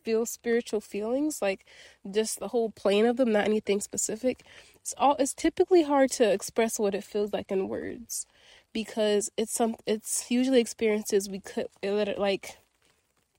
feel 0.04 0.26
spiritual 0.26 0.80
feelings, 0.80 1.40
like 1.42 1.64
just 2.11 2.40
the 2.40 2.49
whole 2.49 2.71
plane 2.71 3.07
of 3.07 3.16
them, 3.16 3.33
not 3.33 3.45
anything 3.47 3.80
specific. 3.80 4.42
It's 4.76 4.95
all 4.99 5.16
it's 5.19 5.35
typically 5.35 5.83
hard 5.83 6.11
to 6.12 6.30
express 6.30 6.78
what 6.78 6.95
it 6.95 7.04
feels 7.04 7.33
like 7.33 7.50
in 7.50 7.69
words 7.69 8.26
because 8.73 9.30
it's 9.37 9.52
some 9.52 9.76
it's 9.87 10.30
usually 10.30 10.61
experiences 10.61 11.28
we 11.28 11.40
could 11.40 11.69
that 11.83 12.09
are 12.09 12.21
like 12.21 12.59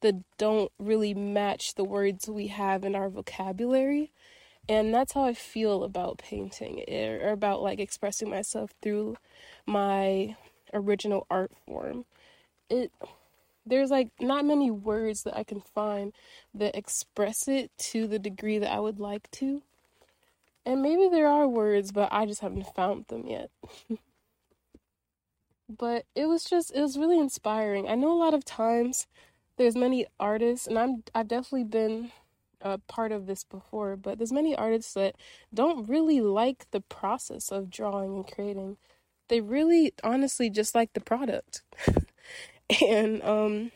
that 0.01 0.15
don't 0.37 0.71
really 0.79 1.13
match 1.13 1.75
the 1.75 1.83
words 1.83 2.27
we 2.27 2.47
have 2.47 2.83
in 2.83 2.95
our 2.95 3.09
vocabulary. 3.09 4.11
And 4.69 4.93
that's 4.93 5.13
how 5.13 5.25
I 5.25 5.33
feel 5.33 5.83
about 5.83 6.19
painting 6.19 6.83
or 6.87 7.29
about 7.31 7.61
like 7.61 7.79
expressing 7.79 8.29
myself 8.29 8.73
through 8.81 9.17
my 9.65 10.35
original 10.73 11.25
art 11.29 11.51
form. 11.65 12.05
It 12.69 12.91
there's 13.65 13.91
like 13.91 14.09
not 14.19 14.45
many 14.45 14.71
words 14.71 15.23
that 15.23 15.37
I 15.37 15.43
can 15.43 15.61
find 15.61 16.13
that 16.53 16.75
express 16.75 17.47
it 17.47 17.71
to 17.91 18.07
the 18.07 18.19
degree 18.19 18.57
that 18.57 18.71
I 18.71 18.79
would 18.79 18.99
like 18.99 19.29
to. 19.31 19.61
And 20.65 20.81
maybe 20.81 21.07
there 21.09 21.27
are 21.27 21.47
words, 21.47 21.91
but 21.91 22.09
I 22.11 22.25
just 22.25 22.41
haven't 22.41 22.73
found 22.75 23.05
them 23.07 23.25
yet. 23.27 23.49
but 25.77 26.05
it 26.15 26.25
was 26.25 26.43
just 26.45 26.71
it 26.75 26.81
was 26.81 26.97
really 26.97 27.19
inspiring. 27.19 27.87
I 27.87 27.95
know 27.95 28.11
a 28.11 28.17
lot 28.17 28.33
of 28.33 28.45
times 28.45 29.07
there's 29.57 29.75
many 29.75 30.05
artists 30.19 30.67
and 30.67 30.77
I'm 30.77 31.03
I've 31.15 31.27
definitely 31.27 31.65
been 31.65 32.11
a 32.61 32.77
part 32.77 33.11
of 33.11 33.25
this 33.25 33.43
before, 33.43 33.95
but 33.95 34.17
there's 34.17 34.31
many 34.31 34.55
artists 34.55 34.93
that 34.93 35.15
don't 35.53 35.89
really 35.89 36.21
like 36.21 36.67
the 36.71 36.81
process 36.81 37.51
of 37.51 37.69
drawing 37.69 38.15
and 38.15 38.27
creating. 38.31 38.77
They 39.29 39.41
really 39.41 39.93
honestly 40.03 40.49
just 40.49 40.75
like 40.75 40.93
the 40.93 41.01
product. 41.01 41.63
and 42.85 43.21
um 43.23 43.71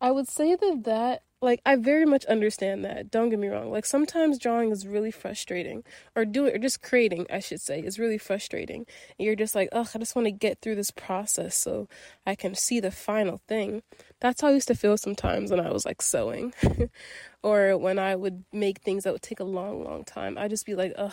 I 0.00 0.10
would 0.10 0.28
say 0.28 0.54
that 0.54 0.84
that 0.84 1.22
like 1.44 1.60
I 1.66 1.76
very 1.76 2.06
much 2.06 2.24
understand 2.24 2.84
that. 2.84 3.10
Don't 3.10 3.28
get 3.28 3.38
me 3.38 3.48
wrong. 3.48 3.70
Like 3.70 3.84
sometimes 3.84 4.38
drawing 4.38 4.70
is 4.70 4.86
really 4.86 5.10
frustrating, 5.10 5.84
or 6.16 6.24
doing 6.24 6.54
or 6.54 6.58
just 6.58 6.82
creating, 6.82 7.26
I 7.30 7.38
should 7.38 7.60
say, 7.60 7.80
is 7.80 7.98
really 7.98 8.18
frustrating. 8.18 8.86
And 9.18 9.26
you're 9.26 9.36
just 9.36 9.54
like, 9.54 9.68
oh, 9.72 9.88
I 9.94 9.98
just 9.98 10.16
want 10.16 10.26
to 10.26 10.32
get 10.32 10.60
through 10.60 10.74
this 10.76 10.90
process 10.90 11.56
so 11.56 11.88
I 12.26 12.34
can 12.34 12.54
see 12.54 12.80
the 12.80 12.90
final 12.90 13.40
thing. 13.46 13.82
That's 14.20 14.40
how 14.40 14.48
I 14.48 14.52
used 14.52 14.68
to 14.68 14.74
feel 14.74 14.96
sometimes 14.96 15.50
when 15.50 15.60
I 15.60 15.70
was 15.70 15.84
like 15.84 16.02
sewing, 16.02 16.54
or 17.42 17.76
when 17.76 17.98
I 17.98 18.16
would 18.16 18.44
make 18.52 18.80
things 18.80 19.04
that 19.04 19.12
would 19.12 19.22
take 19.22 19.40
a 19.40 19.44
long, 19.44 19.84
long 19.84 20.04
time. 20.04 20.38
I'd 20.38 20.50
just 20.50 20.66
be 20.66 20.74
like, 20.74 20.94
ugh 20.96 21.12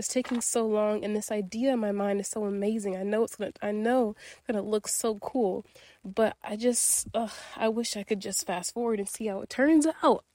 it's 0.00 0.08
taking 0.08 0.40
so 0.40 0.66
long 0.66 1.04
and 1.04 1.14
this 1.14 1.30
idea 1.30 1.74
in 1.74 1.78
my 1.78 1.92
mind 1.92 2.20
is 2.20 2.28
so 2.28 2.46
amazing. 2.46 2.96
I 2.96 3.02
know 3.02 3.22
it's 3.22 3.36
gonna 3.36 3.52
i 3.60 3.70
know 3.70 4.16
it's 4.32 4.46
gonna 4.46 4.62
look 4.62 4.88
so 4.88 5.16
cool 5.16 5.66
but 6.02 6.36
i 6.42 6.56
just 6.56 7.06
ugh, 7.12 7.30
i 7.54 7.68
wish 7.68 7.98
i 7.98 8.02
could 8.02 8.18
just 8.18 8.46
fast 8.46 8.72
forward 8.72 8.98
and 8.98 9.08
see 9.08 9.26
how 9.26 9.42
it 9.42 9.50
turns 9.50 9.86
out. 10.02 10.24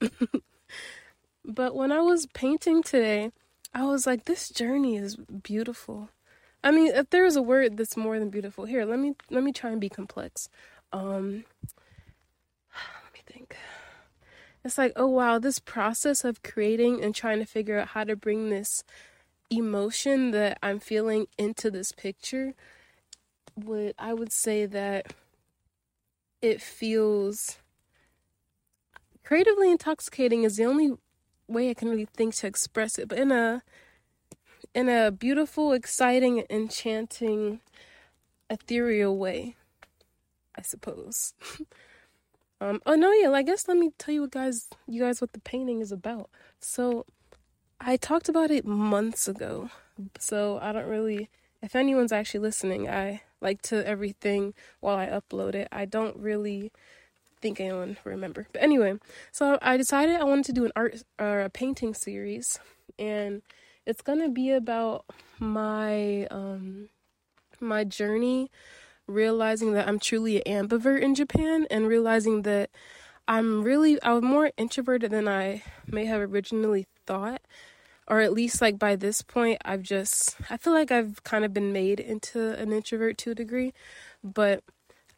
But 1.44 1.74
when 1.76 1.90
i 1.92 2.00
was 2.00 2.26
painting 2.26 2.82
today 2.82 3.32
i 3.74 3.84
was 3.84 4.06
like 4.06 4.24
this 4.24 4.48
journey 4.50 4.96
is 4.96 5.16
beautiful. 5.16 6.10
I 6.62 6.70
mean 6.70 6.92
if 6.94 7.10
there 7.10 7.26
is 7.26 7.34
a 7.34 7.42
word 7.42 7.76
that's 7.76 7.96
more 7.96 8.18
than 8.20 8.30
beautiful 8.30 8.66
here 8.66 8.84
let 8.84 9.00
me 9.00 9.14
let 9.30 9.42
me 9.42 9.52
try 9.52 9.70
and 9.70 9.80
be 9.80 9.88
complex. 9.88 10.48
Um 10.92 11.44
let 13.02 13.12
me 13.12 13.20
think. 13.26 13.56
It's 14.64 14.78
like 14.78 14.92
oh 14.94 15.08
wow 15.08 15.40
this 15.40 15.58
process 15.58 16.24
of 16.24 16.44
creating 16.44 17.02
and 17.02 17.12
trying 17.12 17.40
to 17.40 17.46
figure 17.46 17.80
out 17.80 17.88
how 17.88 18.04
to 18.04 18.14
bring 18.14 18.50
this 18.50 18.84
emotion 19.50 20.32
that 20.32 20.58
I'm 20.62 20.80
feeling 20.80 21.26
into 21.38 21.70
this 21.70 21.92
picture 21.92 22.54
would 23.56 23.94
I 23.98 24.12
would 24.12 24.32
say 24.32 24.66
that 24.66 25.12
it 26.42 26.60
feels 26.60 27.58
creatively 29.24 29.70
intoxicating 29.70 30.44
is 30.44 30.56
the 30.56 30.64
only 30.64 30.94
way 31.48 31.70
I 31.70 31.74
can 31.74 31.88
really 31.88 32.06
think 32.06 32.34
to 32.36 32.46
express 32.46 32.98
it, 32.98 33.08
but 33.08 33.18
in 33.18 33.32
a 33.32 33.62
in 34.74 34.88
a 34.88 35.10
beautiful, 35.10 35.72
exciting, 35.72 36.44
enchanting, 36.50 37.60
ethereal 38.50 39.16
way, 39.16 39.56
I 40.56 40.62
suppose. 40.62 41.34
um 42.60 42.80
oh 42.86 42.94
no 42.94 43.12
yeah, 43.12 43.30
I 43.30 43.42
guess 43.42 43.68
let 43.68 43.76
me 43.76 43.90
tell 43.98 44.14
you 44.14 44.28
guys 44.28 44.68
you 44.86 45.02
guys 45.02 45.20
what 45.20 45.32
the 45.32 45.40
painting 45.40 45.80
is 45.80 45.92
about. 45.92 46.30
So 46.60 47.04
I 47.80 47.96
talked 47.96 48.28
about 48.28 48.50
it 48.50 48.64
months 48.66 49.28
ago, 49.28 49.70
so 50.18 50.58
I 50.60 50.72
don't 50.72 50.86
really. 50.86 51.28
If 51.62 51.74
anyone's 51.74 52.12
actually 52.12 52.40
listening, 52.40 52.88
I 52.88 53.22
like 53.40 53.62
to 53.62 53.86
everything 53.86 54.54
while 54.80 54.96
I 54.96 55.06
upload 55.06 55.54
it. 55.54 55.68
I 55.72 55.84
don't 55.84 56.16
really 56.16 56.72
think 57.40 57.60
anyone 57.60 57.96
remember. 58.04 58.46
But 58.52 58.62
anyway, 58.62 58.98
so 59.32 59.58
I 59.62 59.76
decided 59.76 60.16
I 60.16 60.24
wanted 60.24 60.46
to 60.46 60.52
do 60.52 60.64
an 60.64 60.72
art 60.76 61.02
or 61.18 61.40
a 61.40 61.50
painting 61.50 61.94
series, 61.94 62.58
and 62.98 63.42
it's 63.84 64.02
gonna 64.02 64.28
be 64.28 64.50
about 64.50 65.04
my 65.38 66.26
um 66.26 66.88
my 67.60 67.84
journey 67.84 68.50
realizing 69.06 69.72
that 69.72 69.86
I'm 69.86 69.98
truly 69.98 70.44
an 70.44 70.68
ambivert 70.68 71.00
in 71.00 71.14
Japan 71.14 71.66
and 71.70 71.86
realizing 71.86 72.42
that 72.42 72.70
I'm 73.28 73.62
really 73.62 74.00
I 74.02 74.12
was 74.12 74.22
more 74.22 74.50
introverted 74.56 75.10
than 75.10 75.28
I 75.28 75.62
may 75.86 76.06
have 76.06 76.20
originally 76.20 76.86
thought 77.06 77.40
or 78.08 78.20
at 78.20 78.32
least 78.32 78.60
like 78.60 78.78
by 78.78 78.96
this 78.96 79.22
point 79.22 79.58
I've 79.64 79.82
just 79.82 80.36
I 80.50 80.56
feel 80.56 80.72
like 80.72 80.90
I've 80.90 81.22
kind 81.24 81.44
of 81.44 81.52
been 81.52 81.72
made 81.72 82.00
into 82.00 82.52
an 82.54 82.72
introvert 82.72 83.18
to 83.18 83.32
a 83.32 83.34
degree, 83.34 83.72
but 84.22 84.62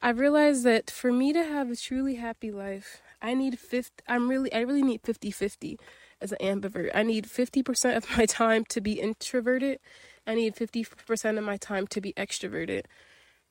I've 0.01 0.19
realized 0.19 0.65
that 0.65 0.91
for 0.91 1.13
me 1.13 1.33
to 1.33 1.43
have 1.43 1.71
a 1.71 1.77
truly 1.77 2.17
happy 2.17 2.51
life, 2.51 3.03
I 3.21 3.35
need 3.35 3.59
50 3.59 4.03
I'm 4.09 4.29
really 4.29 4.53
I 4.53 4.61
really 4.61 4.83
need 4.83 5.03
50/50 5.03 5.79
as 6.21 6.33
an 6.33 6.39
ambivert. 6.41 6.91
I 6.95 7.03
need 7.03 7.27
50% 7.27 7.97
of 7.97 8.17
my 8.17 8.27
time 8.43 8.65
to 8.71 8.81
be 8.81 8.93
introverted. 8.93 9.79
I 10.27 10.35
need 10.35 10.57
50% 10.57 11.39
of 11.39 11.45
my 11.45 11.57
time 11.57 11.87
to 11.89 12.01
be 12.01 12.13
extroverted. 12.15 12.85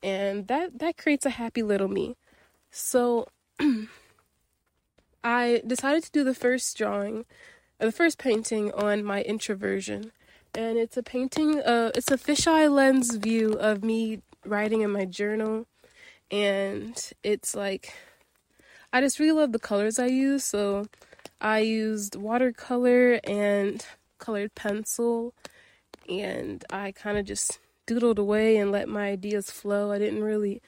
And 0.03 0.47
that 0.47 0.79
that 0.79 0.97
creates 0.97 1.25
a 1.25 1.31
happy 1.31 1.63
little 1.63 1.87
me. 1.87 2.17
So 2.71 3.27
I 5.23 5.61
decided 5.65 6.03
to 6.03 6.11
do 6.11 6.23
the 6.23 6.35
first 6.35 6.77
drawing 6.77 7.25
the 7.79 7.91
first 7.91 8.17
painting 8.17 8.71
on 8.73 9.03
my 9.03 9.21
introversion. 9.21 10.11
And 10.55 10.77
it's 10.77 10.97
a 10.97 11.03
painting, 11.03 11.59
uh, 11.59 11.91
it's 11.93 12.11
a 12.11 12.17
fisheye 12.17 12.71
lens 12.73 13.15
view 13.15 13.53
of 13.53 13.83
me 13.83 14.21
writing 14.45 14.81
in 14.81 14.91
my 14.91 15.05
journal. 15.05 15.67
And 16.31 17.11
it's 17.23 17.55
like, 17.55 17.93
I 18.91 19.01
just 19.01 19.19
really 19.19 19.39
love 19.39 19.51
the 19.51 19.59
colors 19.59 19.99
I 19.99 20.07
use. 20.07 20.43
So 20.43 20.87
I 21.39 21.59
used 21.59 22.15
watercolor 22.15 23.19
and 23.23 23.85
colored 24.17 24.55
pencil. 24.55 25.33
And 26.09 26.63
I 26.71 26.91
kind 26.91 27.17
of 27.17 27.25
just 27.25 27.59
doodled 27.85 28.17
away 28.17 28.57
and 28.57 28.71
let 28.71 28.89
my 28.89 29.09
ideas 29.09 29.51
flow. 29.51 29.91
I 29.91 29.99
didn't 29.99 30.23
really 30.23 30.61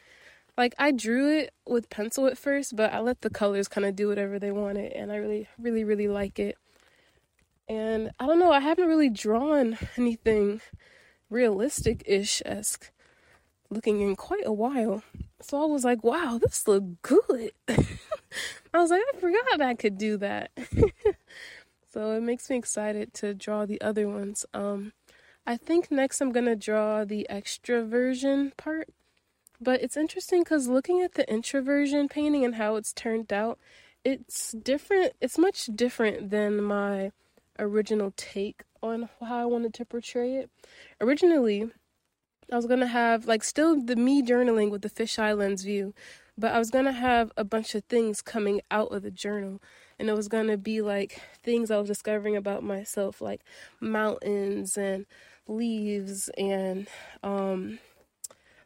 like 0.57 0.75
I 0.77 0.91
drew 0.91 1.37
it 1.37 1.53
with 1.65 1.89
pencil 1.89 2.27
at 2.27 2.37
first, 2.37 2.75
but 2.75 2.91
I 2.93 2.99
let 2.99 3.21
the 3.21 3.29
colors 3.29 3.69
kind 3.69 3.85
of 3.85 3.95
do 3.95 4.09
whatever 4.09 4.39
they 4.39 4.51
wanted 4.51 4.91
and 4.93 5.11
I 5.11 5.15
really 5.17 5.47
really 5.57 5.83
really 5.83 6.07
like 6.07 6.39
it. 6.39 6.57
And 7.69 8.09
I 8.19 8.25
don't 8.25 8.39
know, 8.39 8.51
I 8.51 8.59
haven't 8.59 8.87
really 8.87 9.11
drawn 9.11 9.77
anything 9.95 10.59
realistic 11.29 12.01
ish 12.07 12.41
esque 12.43 12.91
looking 13.69 14.01
in 14.01 14.15
quite 14.15 14.45
a 14.45 14.51
while. 14.51 15.03
So 15.41 15.61
I 15.61 15.65
was 15.65 15.85
like, 15.85 16.03
wow, 16.03 16.39
this 16.41 16.67
looked 16.67 17.03
good. 17.03 17.51
I 17.67 18.79
was 18.79 18.89
like, 18.89 19.03
I 19.13 19.19
forgot 19.19 19.61
I 19.61 19.75
could 19.75 19.99
do 19.99 20.17
that. 20.17 20.51
so 21.93 22.13
it 22.13 22.21
makes 22.21 22.49
me 22.49 22.57
excited 22.57 23.13
to 23.15 23.35
draw 23.35 23.67
the 23.67 23.79
other 23.81 24.07
ones. 24.09 24.47
Um, 24.53 24.93
I 25.45 25.55
think 25.55 25.91
next 25.91 26.21
I'm 26.21 26.31
gonna 26.31 26.55
draw 26.55 27.05
the 27.05 27.27
extroversion 27.29 28.57
part. 28.57 28.89
But 29.61 29.81
it's 29.83 29.97
interesting 29.97 30.41
because 30.41 30.67
looking 30.67 31.01
at 31.01 31.15
the 31.15 31.29
introversion 31.31 32.07
painting 32.07 32.45
and 32.45 32.55
how 32.55 32.77
it's 32.77 32.93
turned 32.93 33.33
out, 33.33 33.59
it's 34.03 34.53
different. 34.53 35.13
It's 35.19 35.37
much 35.37 35.65
different 35.75 36.29
than 36.29 36.63
my 36.63 37.11
original 37.59 38.13
take 38.15 38.63
on 38.81 39.09
how 39.19 39.39
I 39.39 39.45
wanted 39.45 39.73
to 39.75 39.85
portray 39.85 40.35
it. 40.35 40.49
Originally, 41.01 41.69
I 42.51 42.55
was 42.55 42.65
gonna 42.65 42.87
have 42.87 43.25
like 43.25 43.43
still 43.43 43.79
the 43.81 43.95
me 43.95 44.23
journaling 44.23 44.71
with 44.71 44.81
the 44.81 44.89
fisheye 44.89 45.37
lens 45.37 45.63
view, 45.63 45.93
but 46.37 46.51
I 46.51 46.59
was 46.59 46.71
gonna 46.71 46.93
have 46.93 47.31
a 47.37 47.43
bunch 47.43 47.75
of 47.75 47.83
things 47.85 48.21
coming 48.21 48.61
out 48.71 48.91
of 48.91 49.03
the 49.03 49.11
journal, 49.11 49.61
and 49.99 50.09
it 50.09 50.15
was 50.15 50.27
gonna 50.27 50.57
be 50.57 50.81
like 50.81 51.21
things 51.43 51.69
I 51.69 51.77
was 51.77 51.87
discovering 51.87 52.35
about 52.35 52.63
myself, 52.63 53.21
like 53.21 53.41
mountains 53.79 54.77
and 54.77 55.05
leaves 55.47 56.29
and 56.37 56.87
um 57.23 57.79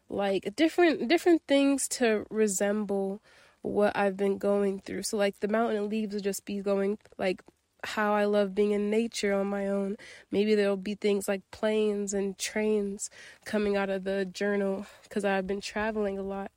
like 0.09 0.55
different 0.55 1.07
different 1.07 1.41
things 1.47 1.87
to 1.87 2.25
resemble 2.29 3.21
what 3.61 3.95
I've 3.95 4.17
been 4.17 4.37
going 4.37 4.79
through. 4.79 5.03
So 5.03 5.17
like 5.17 5.39
the 5.39 5.47
mountain 5.47 5.77
and 5.77 5.89
leaves 5.89 6.13
would 6.13 6.23
just 6.23 6.45
be 6.45 6.61
going 6.61 6.99
like 7.17 7.41
how 7.83 8.13
I 8.13 8.25
love 8.25 8.55
being 8.55 8.71
in 8.71 8.89
nature 8.89 9.33
on 9.33 9.47
my 9.47 9.67
own. 9.67 9.97
Maybe 10.31 10.55
there'll 10.55 10.77
be 10.77 10.95
things 10.95 11.27
like 11.27 11.41
planes 11.51 12.13
and 12.13 12.37
trains 12.37 13.09
coming 13.45 13.75
out 13.75 13.89
of 13.89 14.03
the 14.03 14.25
journal 14.25 14.85
because 15.03 15.25
I've 15.25 15.47
been 15.47 15.61
traveling 15.61 16.17
a 16.17 16.23
lot, 16.23 16.51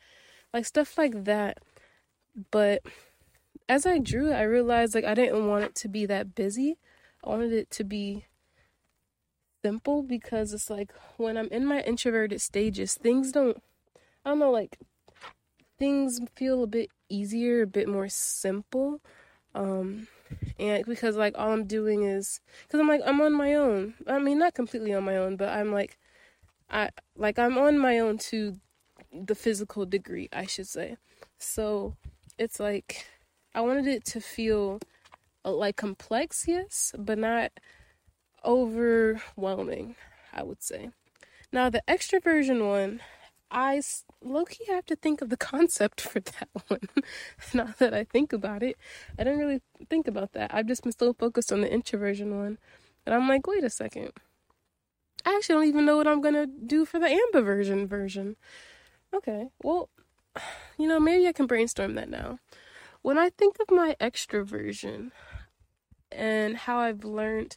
like 0.52 0.66
stuff 0.66 0.96
like 0.96 1.24
that. 1.24 1.58
But 2.50 2.82
as 3.68 3.86
I 3.86 3.98
drew, 3.98 4.32
I 4.32 4.42
realized 4.42 4.94
like 4.94 5.04
I 5.04 5.14
didn't 5.14 5.48
want 5.48 5.64
it 5.64 5.74
to 5.76 5.88
be 5.88 6.06
that 6.06 6.34
busy. 6.34 6.78
I 7.24 7.30
wanted 7.30 7.52
it 7.52 7.70
to 7.72 7.84
be 7.84 8.26
simple 9.64 10.02
because 10.02 10.52
it's 10.52 10.70
like 10.70 10.92
when 11.16 11.36
I'm 11.36 11.48
in 11.48 11.66
my 11.66 11.80
introverted 11.80 12.40
stages, 12.40 12.94
things 12.94 13.32
don't, 13.32 13.60
I 14.24 14.30
don't 14.30 14.38
know, 14.38 14.50
like 14.50 14.78
things 15.78 16.20
feel 16.36 16.62
a 16.62 16.66
bit 16.66 16.90
easier, 17.08 17.62
a 17.62 17.66
bit 17.66 17.88
more 17.88 18.08
simple. 18.08 19.00
Um, 19.54 20.08
and 20.58 20.84
because 20.86 21.16
like 21.16 21.34
all 21.36 21.52
I'm 21.52 21.66
doing 21.66 22.04
is 22.04 22.40
because 22.62 22.80
I'm 22.80 22.88
like 22.88 23.02
I'm 23.04 23.20
on 23.20 23.32
my 23.32 23.54
own. 23.54 23.94
I 24.06 24.18
mean, 24.18 24.38
not 24.38 24.54
completely 24.54 24.92
on 24.92 25.04
my 25.04 25.16
own, 25.16 25.36
but 25.36 25.48
I'm 25.48 25.72
like 25.72 25.98
I 26.70 26.90
like 27.16 27.38
I'm 27.38 27.58
on 27.58 27.78
my 27.78 27.98
own 27.98 28.18
to 28.18 28.56
the 29.12 29.34
physical 29.34 29.86
degree, 29.86 30.28
I 30.32 30.46
should 30.46 30.66
say. 30.68 30.96
So 31.38 31.96
it's 32.38 32.60
like 32.60 33.06
I 33.54 33.60
wanted 33.60 33.86
it 33.86 34.04
to 34.06 34.20
feel 34.20 34.80
uh, 35.44 35.52
like 35.52 35.76
complex, 35.76 36.44
yes, 36.46 36.94
but 36.98 37.18
not 37.18 37.52
overwhelming. 38.44 39.96
I 40.36 40.42
would 40.42 40.62
say. 40.62 40.90
Now 41.50 41.70
the 41.70 41.82
extroversion 41.88 42.68
one, 42.68 43.00
I 43.50 43.80
low 44.22 44.44
key 44.44 44.64
have 44.68 44.86
to 44.86 44.96
think 44.96 45.22
of 45.22 45.30
the 45.30 45.36
concept 45.52 46.00
for 46.00 46.20
that 46.20 46.48
one. 46.68 46.88
now 47.54 47.74
that 47.78 47.94
I 47.94 48.04
think 48.04 48.32
about 48.32 48.62
it, 48.62 48.76
I 49.18 49.24
didn't 49.24 49.38
really 49.38 49.62
think 49.88 50.08
about 50.08 50.32
that. 50.32 50.52
I've 50.54 50.66
just 50.66 50.82
been 50.82 50.92
so 50.92 51.12
focused 51.12 51.52
on 51.52 51.60
the 51.60 51.72
introversion 51.72 52.36
one. 52.36 52.58
And 53.04 53.14
I'm 53.14 53.28
like, 53.28 53.46
wait 53.46 53.64
a 53.64 53.70
second. 53.70 54.12
I 55.24 55.34
actually 55.36 55.54
don't 55.54 55.68
even 55.68 55.84
know 55.86 55.96
what 55.96 56.06
I'm 56.06 56.20
gonna 56.20 56.46
do 56.46 56.84
for 56.84 56.98
the 56.98 57.08
ambiversion 57.08 57.88
version. 57.88 58.36
Okay, 59.14 59.48
well, 59.62 59.88
you 60.78 60.88
know, 60.88 61.00
maybe 61.00 61.26
I 61.26 61.32
can 61.32 61.46
brainstorm 61.46 61.94
that 61.94 62.08
now. 62.10 62.38
when 63.02 63.18
I 63.18 63.30
think 63.30 63.56
of 63.60 63.70
my 63.70 63.94
extroversion 64.00 65.12
and 66.10 66.56
how 66.56 66.78
I've 66.78 67.04
learned 67.04 67.56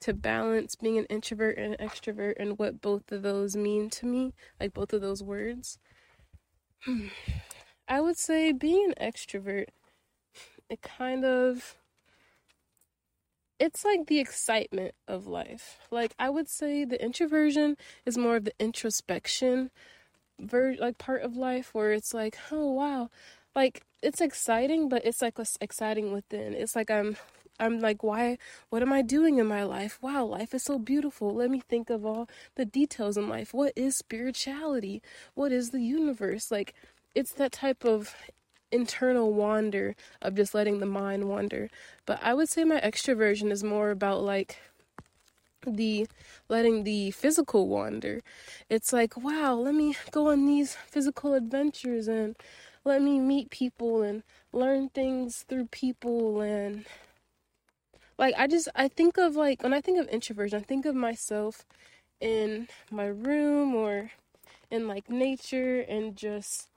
to 0.00 0.14
balance 0.14 0.74
being 0.74 0.98
an 0.98 1.04
introvert 1.06 1.58
and 1.58 1.74
an 1.74 1.86
extrovert 1.88 2.34
and 2.38 2.58
what 2.58 2.80
both 2.80 3.10
of 3.12 3.22
those 3.22 3.56
mean 3.56 3.90
to 3.90 4.06
me, 4.06 4.32
like 4.58 4.74
both 4.74 4.92
of 4.92 5.00
those 5.00 5.22
words, 5.22 5.78
I 7.88 8.00
would 8.00 8.16
say 8.16 8.52
being 8.52 8.92
an 8.96 9.12
extrovert, 9.12 9.66
it 10.68 10.80
kind 10.82 11.24
of 11.24 11.76
it's 13.58 13.84
like 13.84 14.06
the 14.06 14.18
excitement 14.20 14.94
of 15.06 15.26
life. 15.26 15.78
Like 15.90 16.14
I 16.18 16.30
would 16.30 16.48
say 16.48 16.84
the 16.84 17.02
introversion 17.02 17.76
is 18.06 18.16
more 18.16 18.36
of 18.36 18.44
the 18.44 18.54
introspection 18.58 19.70
ver- 20.40 20.76
like 20.78 20.98
part 20.98 21.22
of 21.22 21.36
life 21.36 21.74
where 21.74 21.92
it's 21.92 22.14
like, 22.14 22.38
"Oh 22.50 22.72
wow." 22.72 23.10
Like 23.54 23.82
it's 24.02 24.20
exciting, 24.20 24.88
but 24.88 25.04
it's 25.04 25.22
like 25.22 25.36
exciting 25.60 26.12
within. 26.12 26.54
It's 26.54 26.76
like 26.76 26.90
I'm 26.90 27.16
I'm 27.60 27.80
like, 27.80 28.02
why 28.02 28.38
what 28.70 28.82
am 28.82 28.92
I 28.92 29.02
doing 29.02 29.38
in 29.38 29.46
my 29.46 29.62
life? 29.62 29.98
Wow, 30.02 30.24
life 30.24 30.54
is 30.54 30.62
so 30.62 30.78
beautiful. 30.78 31.34
Let 31.34 31.50
me 31.50 31.60
think 31.60 31.90
of 31.90 32.04
all 32.04 32.28
the 32.56 32.64
details 32.64 33.16
in 33.16 33.28
life. 33.28 33.54
What 33.54 33.72
is 33.76 33.96
spirituality? 33.96 35.02
What 35.34 35.52
is 35.52 35.70
the 35.70 35.80
universe? 35.80 36.50
Like 36.50 36.74
it's 37.14 37.32
that 37.32 37.52
type 37.52 37.84
of 37.84 38.14
internal 38.72 39.32
wander 39.32 39.96
of 40.22 40.34
just 40.34 40.54
letting 40.54 40.80
the 40.80 40.86
mind 40.86 41.28
wander. 41.28 41.68
But 42.06 42.20
I 42.22 42.34
would 42.34 42.48
say 42.48 42.64
my 42.64 42.80
extroversion 42.80 43.50
is 43.50 43.64
more 43.64 43.90
about 43.90 44.22
like 44.22 44.58
the 45.66 46.06
letting 46.48 46.84
the 46.84 47.10
physical 47.10 47.68
wander. 47.68 48.22
It's 48.68 48.92
like, 48.92 49.16
wow, 49.16 49.54
let 49.54 49.74
me 49.74 49.96
go 50.10 50.28
on 50.30 50.46
these 50.46 50.74
physical 50.74 51.34
adventures 51.34 52.08
and 52.08 52.36
let 52.84 53.02
me 53.02 53.18
meet 53.18 53.50
people 53.50 54.02
and 54.02 54.22
learn 54.52 54.88
things 54.88 55.44
through 55.48 55.66
people 55.66 56.40
and 56.40 56.86
like 58.20 58.34
I 58.36 58.46
just 58.46 58.68
I 58.76 58.86
think 58.88 59.16
of 59.16 59.34
like 59.34 59.62
when 59.62 59.72
I 59.72 59.80
think 59.80 59.98
of 59.98 60.06
introversion, 60.08 60.60
I 60.60 60.62
think 60.62 60.84
of 60.84 60.94
myself 60.94 61.64
in 62.20 62.68
my 62.90 63.06
room 63.06 63.74
or 63.74 64.12
in 64.70 64.86
like 64.86 65.08
nature 65.08 65.80
and 65.80 66.14
just 66.14 66.68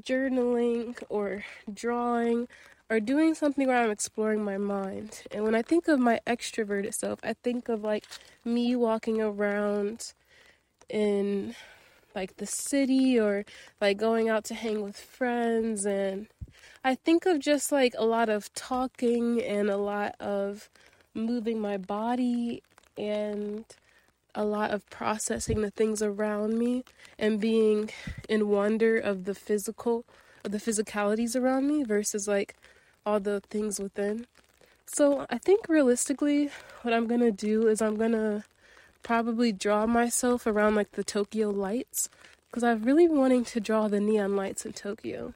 journaling 0.00 1.02
or 1.08 1.44
drawing 1.72 2.46
or 2.88 3.00
doing 3.00 3.34
something 3.34 3.66
where 3.66 3.82
I'm 3.82 3.90
exploring 3.90 4.44
my 4.44 4.58
mind. 4.58 5.24
And 5.32 5.42
when 5.42 5.56
I 5.56 5.62
think 5.62 5.88
of 5.88 5.98
my 5.98 6.20
extroverted 6.24 6.94
self, 6.94 7.18
I 7.24 7.34
think 7.42 7.68
of 7.68 7.82
like 7.82 8.04
me 8.44 8.76
walking 8.76 9.20
around 9.20 10.12
in 10.88 11.56
like 12.14 12.36
the 12.36 12.46
city 12.46 13.18
or 13.18 13.44
like 13.80 13.96
going 13.96 14.28
out 14.28 14.44
to 14.44 14.54
hang 14.54 14.82
with 14.82 14.96
friends 14.96 15.84
and 15.84 16.28
I 16.84 16.94
think 16.94 17.26
of 17.26 17.38
just 17.38 17.72
like 17.72 17.94
a 17.96 18.04
lot 18.04 18.28
of 18.28 18.52
talking 18.54 19.40
and 19.42 19.70
a 19.70 19.76
lot 19.76 20.14
of 20.20 20.68
moving 21.14 21.60
my 21.60 21.76
body 21.76 22.62
and 22.96 23.64
a 24.34 24.44
lot 24.44 24.70
of 24.70 24.88
processing 24.88 25.60
the 25.60 25.70
things 25.70 26.02
around 26.02 26.58
me 26.58 26.84
and 27.18 27.40
being 27.40 27.90
in 28.28 28.48
wonder 28.48 28.98
of 28.98 29.24
the 29.24 29.34
physical 29.34 30.04
of 30.44 30.52
the 30.52 30.58
physicalities 30.58 31.40
around 31.40 31.68
me 31.68 31.84
versus 31.84 32.26
like 32.26 32.56
all 33.06 33.20
the 33.20 33.40
things 33.50 33.78
within. 33.78 34.26
So 34.86 35.26
I 35.30 35.38
think 35.38 35.68
realistically 35.68 36.50
what 36.82 36.94
I'm 36.94 37.06
gonna 37.06 37.30
do 37.30 37.68
is 37.68 37.80
I'm 37.80 37.96
gonna 37.96 38.44
probably 39.02 39.52
draw 39.52 39.86
myself 39.86 40.46
around 40.46 40.74
like 40.74 40.92
the 40.92 41.04
Tokyo 41.04 41.50
lights 41.50 42.08
because 42.50 42.64
I'm 42.64 42.82
really 42.82 43.08
wanting 43.08 43.44
to 43.46 43.60
draw 43.60 43.88
the 43.88 44.00
neon 44.00 44.36
lights 44.36 44.66
in 44.66 44.72
Tokyo. 44.72 45.34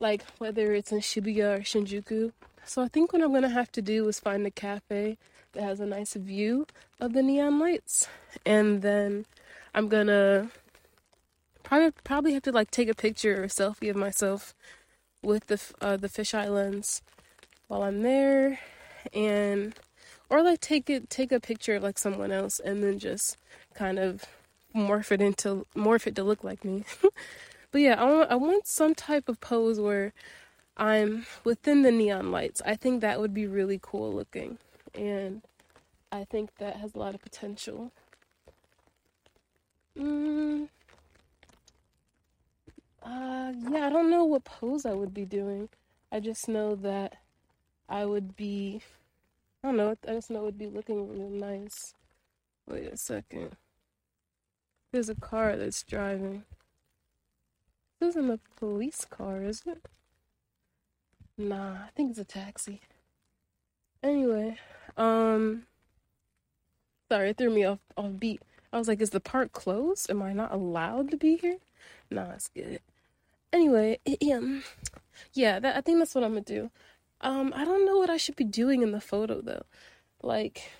Like 0.00 0.24
whether 0.38 0.72
it's 0.72 0.92
in 0.92 0.98
Shibuya 0.98 1.58
or 1.58 1.60
Shinjuku. 1.60 2.32
So 2.66 2.82
I 2.82 2.88
think 2.88 3.12
what 3.12 3.22
I'm 3.22 3.32
gonna 3.32 3.48
have 3.48 3.70
to 3.72 3.82
do 3.82 4.08
is 4.08 4.20
find 4.20 4.46
a 4.46 4.50
cafe 4.50 5.18
that 5.52 5.62
has 5.62 5.80
a 5.80 5.86
nice 5.86 6.14
view 6.14 6.66
of 7.00 7.12
the 7.12 7.22
neon 7.22 7.58
lights. 7.58 8.08
And 8.46 8.82
then 8.82 9.26
I'm 9.74 9.88
gonna 9.88 10.50
probably 11.62 11.92
probably 12.04 12.32
have 12.34 12.42
to 12.44 12.52
like 12.52 12.70
take 12.70 12.88
a 12.88 12.94
picture 12.94 13.40
or 13.40 13.44
a 13.44 13.48
selfie 13.48 13.90
of 13.90 13.96
myself 13.96 14.54
with 15.22 15.46
the 15.46 15.60
uh, 15.80 15.96
the 15.96 16.08
fisheye 16.08 16.52
lens 16.52 17.02
while 17.68 17.82
I'm 17.82 18.02
there, 18.02 18.60
and 19.12 19.74
or 20.30 20.42
like 20.42 20.60
take 20.60 20.88
it 20.88 21.10
take 21.10 21.32
a 21.32 21.40
picture 21.40 21.76
of 21.76 21.82
like 21.82 21.98
someone 21.98 22.32
else 22.32 22.60
and 22.60 22.82
then 22.82 22.98
just 22.98 23.36
kind 23.74 23.98
of 23.98 24.24
morph 24.74 25.12
it 25.12 25.20
into 25.20 25.66
morph 25.76 26.06
it 26.06 26.16
to 26.16 26.24
look 26.24 26.44
like 26.44 26.64
me. 26.64 26.84
but 27.72 27.80
yeah, 27.80 28.00
I 28.00 28.04
want 28.04 28.30
I 28.30 28.34
want 28.36 28.66
some 28.66 28.94
type 28.94 29.28
of 29.28 29.40
pose 29.40 29.80
where 29.80 30.12
I'm 30.76 31.26
within 31.44 31.82
the 31.82 31.92
neon 31.92 32.30
lights. 32.32 32.60
I 32.64 32.74
think 32.74 33.00
that 33.00 33.20
would 33.20 33.32
be 33.32 33.46
really 33.46 33.78
cool 33.80 34.12
looking 34.12 34.58
and 34.94 35.42
I 36.12 36.24
think 36.24 36.56
that 36.58 36.76
has 36.76 36.94
a 36.94 36.98
lot 36.98 37.14
of 37.14 37.20
potential. 37.20 37.90
Mm, 39.98 40.68
uh, 43.02 43.52
yeah, 43.70 43.86
I 43.86 43.90
don't 43.90 44.10
know 44.10 44.24
what 44.24 44.44
pose 44.44 44.86
I 44.86 44.92
would 44.92 45.12
be 45.14 45.24
doing. 45.24 45.68
I 46.10 46.20
just 46.20 46.48
know 46.48 46.74
that 46.76 47.16
I 47.88 48.04
would 48.04 48.36
be. 48.36 48.82
I 49.62 49.68
don't 49.68 49.76
know. 49.76 49.96
I 50.06 50.12
just 50.12 50.30
know 50.30 50.40
it 50.40 50.44
would 50.44 50.58
be 50.58 50.66
looking 50.66 51.08
really 51.08 51.30
nice. 51.30 51.94
Wait 52.68 52.92
a 52.92 52.96
second. 52.96 53.56
There's 54.92 55.08
a 55.08 55.14
car 55.14 55.56
that's 55.56 55.82
driving. 55.82 56.44
This 57.98 58.10
isn't 58.10 58.30
a 58.30 58.38
police 58.56 59.04
car, 59.04 59.42
is 59.42 59.62
it? 59.66 59.86
Nah, 61.36 61.74
I 61.74 61.88
think 61.96 62.10
it's 62.10 62.18
a 62.18 62.24
taxi. 62.24 62.80
Anyway, 64.02 64.58
um, 64.96 65.64
sorry, 67.10 67.30
it 67.30 67.38
threw 67.38 67.50
me 67.50 67.64
off 67.64 67.80
off 67.96 68.18
beat. 68.18 68.40
I 68.72 68.78
was 68.78 68.88
like, 68.88 69.00
is 69.00 69.10
the 69.10 69.20
park 69.20 69.52
closed? 69.52 70.10
Am 70.10 70.22
I 70.22 70.32
not 70.32 70.52
allowed 70.52 71.10
to 71.10 71.16
be 71.16 71.36
here? 71.36 71.58
Nah, 72.10 72.32
it's 72.32 72.48
good. 72.48 72.80
Anyway, 73.52 73.98
um, 74.32 74.62
yeah, 75.32 75.58
that 75.58 75.76
I 75.76 75.80
think 75.80 75.98
that's 75.98 76.14
what 76.14 76.24
I'm 76.24 76.32
gonna 76.32 76.42
do. 76.42 76.70
Um, 77.20 77.52
I 77.56 77.64
don't 77.64 77.86
know 77.86 77.98
what 77.98 78.10
I 78.10 78.16
should 78.16 78.36
be 78.36 78.44
doing 78.44 78.82
in 78.82 78.92
the 78.92 79.00
photo 79.00 79.40
though. 79.40 79.64
Like, 80.22 80.70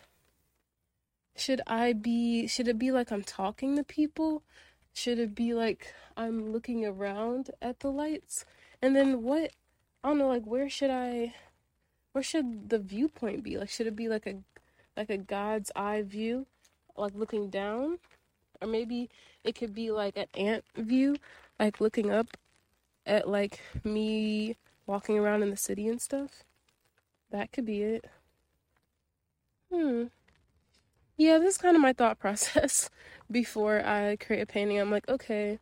should 1.36 1.60
I 1.66 1.92
be? 1.92 2.46
Should 2.46 2.68
it 2.68 2.78
be 2.78 2.90
like 2.92 3.10
I'm 3.10 3.24
talking 3.24 3.76
to 3.76 3.84
people? 3.84 4.42
Should 4.92 5.18
it 5.18 5.34
be 5.34 5.54
like 5.54 5.92
I'm 6.16 6.52
looking 6.52 6.84
around 6.84 7.50
at 7.62 7.80
the 7.80 7.90
lights? 7.90 8.44
And 8.82 8.94
then 8.94 9.22
what? 9.22 9.52
I 10.04 10.08
don't 10.08 10.18
know. 10.18 10.28
Like, 10.28 10.44
where 10.44 10.70
should 10.70 10.90
I? 10.90 11.34
where 12.14 12.22
should 12.22 12.70
the 12.70 12.78
viewpoint 12.78 13.42
be? 13.42 13.58
Like, 13.58 13.68
should 13.68 13.88
it 13.88 13.96
be 13.96 14.08
like 14.08 14.26
a 14.26 14.36
like 14.96 15.10
a 15.10 15.18
God's 15.18 15.72
eye 15.74 16.02
view, 16.02 16.46
like 16.96 17.12
looking 17.16 17.50
down, 17.50 17.98
or 18.62 18.68
maybe 18.68 19.10
it 19.42 19.56
could 19.56 19.74
be 19.74 19.90
like 19.90 20.16
an 20.16 20.26
ant 20.34 20.64
view, 20.76 21.16
like 21.58 21.80
looking 21.80 22.12
up 22.12 22.36
at 23.04 23.28
like 23.28 23.60
me 23.82 24.56
walking 24.86 25.18
around 25.18 25.42
in 25.42 25.50
the 25.50 25.56
city 25.56 25.88
and 25.88 26.00
stuff. 26.00 26.44
That 27.32 27.50
could 27.52 27.66
be 27.66 27.82
it. 27.82 28.04
Hmm. 29.72 30.04
Yeah, 31.16 31.38
this 31.38 31.56
is 31.56 31.58
kind 31.58 31.74
of 31.74 31.82
my 31.82 31.92
thought 31.92 32.18
process 32.20 32.90
before 33.28 33.84
I 33.84 34.16
create 34.16 34.42
a 34.42 34.46
painting. 34.46 34.80
I'm 34.80 34.90
like, 34.92 35.08
okay, 35.08 35.58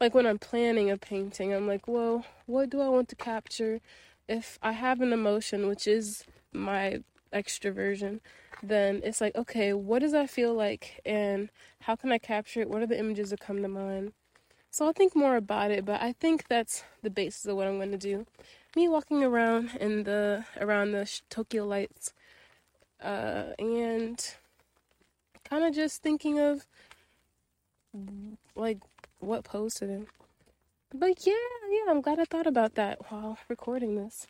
like 0.00 0.14
when 0.14 0.26
I'm 0.26 0.38
planning 0.38 0.90
a 0.90 0.96
painting, 0.96 1.52
I'm 1.52 1.66
like, 1.66 1.88
well, 1.88 2.24
what 2.46 2.70
do 2.70 2.80
I 2.80 2.88
want 2.88 3.08
to 3.10 3.16
capture? 3.16 3.80
if 4.28 4.58
I 4.62 4.72
have 4.72 5.00
an 5.00 5.12
emotion, 5.12 5.66
which 5.66 5.86
is 5.86 6.24
my 6.52 7.02
extroversion, 7.32 8.20
then 8.62 9.00
it's 9.02 9.20
like, 9.20 9.34
okay, 9.34 9.72
what 9.72 10.00
does 10.00 10.12
that 10.12 10.30
feel 10.30 10.54
like 10.54 11.00
and 11.04 11.48
how 11.80 11.96
can 11.96 12.12
I 12.12 12.18
capture 12.18 12.60
it? 12.60 12.68
What 12.68 12.82
are 12.82 12.86
the 12.86 12.98
images 12.98 13.30
that 13.30 13.40
come 13.40 13.62
to 13.62 13.68
mind? 13.68 14.12
So 14.70 14.84
I'll 14.84 14.92
think 14.92 15.16
more 15.16 15.36
about 15.36 15.70
it, 15.70 15.84
but 15.84 16.02
I 16.02 16.12
think 16.12 16.46
that's 16.46 16.84
the 17.02 17.10
basis 17.10 17.46
of 17.46 17.56
what 17.56 17.66
I'm 17.66 17.78
going 17.78 17.90
to 17.90 17.96
do. 17.96 18.26
Me 18.76 18.86
walking 18.86 19.24
around 19.24 19.70
in 19.80 20.04
the 20.04 20.44
around 20.60 20.92
the 20.92 21.10
Tokyo 21.30 21.64
lights 21.64 22.12
uh, 23.02 23.52
and 23.58 24.34
kind 25.44 25.64
of 25.64 25.74
just 25.74 26.02
thinking 26.02 26.38
of 26.38 26.66
like 28.54 28.78
what 29.18 29.44
pose 29.44 29.74
to 29.74 29.86
do. 29.86 30.06
But 30.94 31.26
yeah, 31.26 31.34
yeah, 31.70 31.90
I'm 31.90 32.00
glad 32.00 32.18
I 32.18 32.24
thought 32.24 32.46
about 32.46 32.74
that 32.76 33.10
while 33.10 33.38
recording 33.48 33.96
this. 33.96 34.26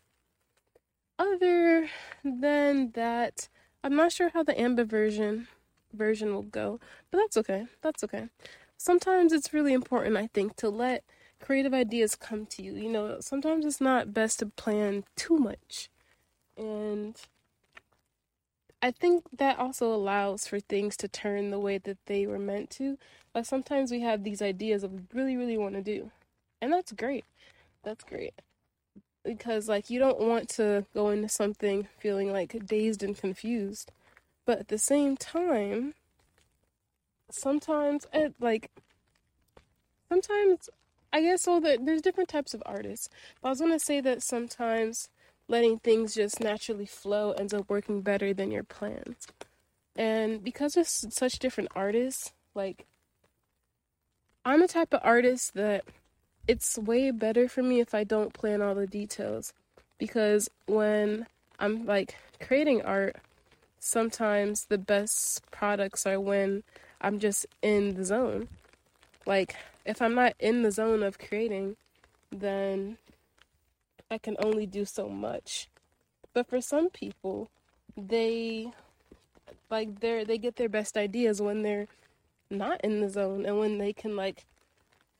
Other 1.18 1.88
than 2.24 2.92
that, 2.92 3.48
I'm 3.82 3.96
not 3.96 4.12
sure 4.12 4.30
how 4.30 4.42
the 4.42 4.54
ambiversion 4.54 5.46
version 5.92 6.34
will 6.34 6.42
go, 6.42 6.80
but 7.10 7.18
that's 7.18 7.36
okay. 7.36 7.66
That's 7.82 8.04
okay. 8.04 8.28
Sometimes 8.76 9.32
it's 9.32 9.52
really 9.52 9.72
important, 9.72 10.16
I 10.16 10.28
think, 10.28 10.56
to 10.56 10.68
let 10.68 11.04
creative 11.40 11.74
ideas 11.74 12.16
come 12.16 12.46
to 12.46 12.62
you. 12.62 12.74
You 12.74 12.88
know, 12.88 13.18
sometimes 13.20 13.64
it's 13.64 13.80
not 13.80 14.14
best 14.14 14.40
to 14.40 14.46
plan 14.46 15.04
too 15.16 15.38
much. 15.38 15.90
And 16.56 17.16
I 18.82 18.90
think 18.92 19.24
that 19.36 19.58
also 19.58 19.92
allows 19.92 20.46
for 20.46 20.60
things 20.60 20.96
to 20.98 21.08
turn 21.08 21.50
the 21.50 21.58
way 21.58 21.78
that 21.78 21.98
they 22.06 22.26
were 22.26 22.38
meant 22.38 22.70
to. 22.70 22.98
Like 23.34 23.44
sometimes 23.46 23.90
we 23.90 24.00
have 24.00 24.22
these 24.24 24.42
ideas 24.42 24.82
of 24.84 25.14
really, 25.14 25.36
really 25.36 25.58
want 25.58 25.74
to 25.74 25.82
do. 25.82 26.10
And 26.60 26.72
that's 26.72 26.92
great. 26.92 27.24
That's 27.84 28.04
great. 28.04 28.34
because 29.24 29.68
like 29.68 29.90
you 29.90 29.98
don't 29.98 30.20
want 30.20 30.48
to 30.48 30.86
go 30.94 31.10
into 31.10 31.28
something 31.28 31.88
feeling 31.98 32.32
like 32.32 32.56
dazed 32.66 33.02
and 33.02 33.16
confused 33.18 33.90
but 34.46 34.58
at 34.60 34.68
the 34.68 34.78
same 34.78 35.16
time 35.16 35.94
sometimes 37.30 38.06
it 38.12 38.34
like 38.40 38.70
sometimes 40.08 40.68
i 41.12 41.20
guess 41.20 41.42
so 41.42 41.60
that 41.60 41.84
there's 41.84 42.02
different 42.02 42.28
types 42.28 42.54
of 42.54 42.62
artists 42.66 43.08
but 43.40 43.48
i 43.48 43.50
was 43.50 43.60
going 43.60 43.72
to 43.72 43.78
say 43.78 44.00
that 44.00 44.22
sometimes 44.22 45.08
letting 45.48 45.78
things 45.78 46.14
just 46.14 46.40
naturally 46.40 46.86
flow 46.86 47.32
ends 47.32 47.54
up 47.54 47.68
working 47.68 48.00
better 48.00 48.32
than 48.34 48.50
your 48.50 48.64
plans 48.64 49.26
and 49.96 50.44
because 50.44 50.76
of 50.76 50.86
such 50.86 51.38
different 51.38 51.70
artists 51.74 52.32
like 52.54 52.86
i'm 54.44 54.62
a 54.62 54.68
type 54.68 54.92
of 54.92 55.00
artist 55.02 55.54
that 55.54 55.84
it's 56.48 56.78
way 56.78 57.10
better 57.10 57.46
for 57.46 57.62
me 57.62 57.78
if 57.78 57.94
I 57.94 58.02
don't 58.02 58.32
plan 58.32 58.62
all 58.62 58.74
the 58.74 58.86
details 58.86 59.52
because 59.98 60.48
when 60.66 61.26
I'm 61.60 61.84
like 61.84 62.16
creating 62.40 62.82
art, 62.82 63.16
sometimes 63.78 64.64
the 64.64 64.78
best 64.78 65.42
products 65.50 66.06
are 66.06 66.18
when 66.18 66.62
I'm 67.02 67.18
just 67.18 67.46
in 67.62 67.94
the 67.94 68.04
zone. 68.04 68.48
Like, 69.26 69.54
if 69.84 70.00
I'm 70.00 70.14
not 70.14 70.34
in 70.40 70.62
the 70.62 70.72
zone 70.72 71.02
of 71.02 71.18
creating, 71.18 71.76
then 72.32 72.96
I 74.10 74.18
can 74.18 74.36
only 74.38 74.66
do 74.66 74.84
so 74.84 75.08
much. 75.08 75.68
But 76.32 76.48
for 76.48 76.60
some 76.60 76.90
people, 76.90 77.50
they 77.96 78.72
like 79.70 80.00
they 80.00 80.24
they 80.24 80.38
get 80.38 80.56
their 80.56 80.68
best 80.68 80.96
ideas 80.96 81.42
when 81.42 81.62
they're 81.62 81.88
not 82.50 82.80
in 82.82 83.00
the 83.00 83.08
zone 83.08 83.44
and 83.44 83.58
when 83.58 83.78
they 83.78 83.92
can 83.92 84.16
like 84.16 84.44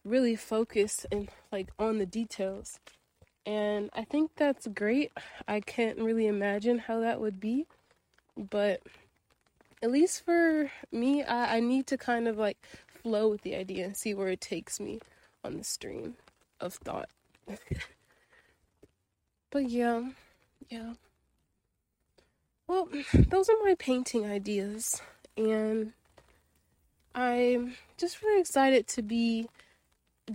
really 0.05 0.37
focus 0.37 1.05
and 1.13 1.29
like 1.53 1.69
on 1.79 1.99
the 1.99 2.07
details. 2.07 2.79
And 3.45 3.91
I 3.95 4.05
think 4.05 4.33
that's 4.37 4.67
great. 4.67 5.13
I 5.47 5.61
can't 5.61 5.99
really 5.99 6.27
imagine 6.27 6.79
how 6.81 7.01
that 7.01 7.21
would 7.21 7.41
be, 7.41 7.67
but 8.37 8.83
at 9.83 9.91
least 9.91 10.25
for 10.25 10.71
me, 10.93 11.23
I, 11.23 11.57
I 11.57 11.61
need 11.61 11.87
to 11.89 11.97
kind 11.97 12.29
of 12.29 12.37
like 12.37 12.59
flow 13.03 13.29
with 13.29 13.43
the 13.43 13.55
idea 13.55 13.87
and 13.87 13.97
see 13.97 14.13
where 14.13 14.29
it 14.29 14.41
takes 14.41 14.81
me 14.81 15.01
on 15.45 15.57
the 15.57 15.65
stream 15.65 16.17
of 16.61 16.75
thought. 16.75 17.09
but 19.51 19.69
yeah, 19.69 20.11
yeah. 20.69 20.95
Well, 22.67 22.89
those 23.15 23.49
are 23.49 23.65
my 23.65 23.75
painting 23.79 24.27
ideas, 24.27 25.01
and 25.37 25.93
I'm 27.15 27.75
just 27.97 28.23
really 28.23 28.41
excited 28.41 28.87
to 28.89 29.03
be 29.03 29.49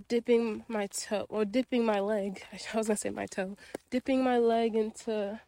dipping 0.07 0.65
my 0.67 0.87
toe 0.87 1.25
or 1.29 1.45
dipping 1.45 1.85
my 1.85 1.99
leg. 1.99 2.43
I 2.73 2.77
was 2.77 2.87
gonna 2.87 2.97
say 2.97 3.09
my 3.09 3.25
toe, 3.25 3.57
dipping 3.89 4.23
my 4.23 4.37
leg 4.37 4.75
into 4.75 5.39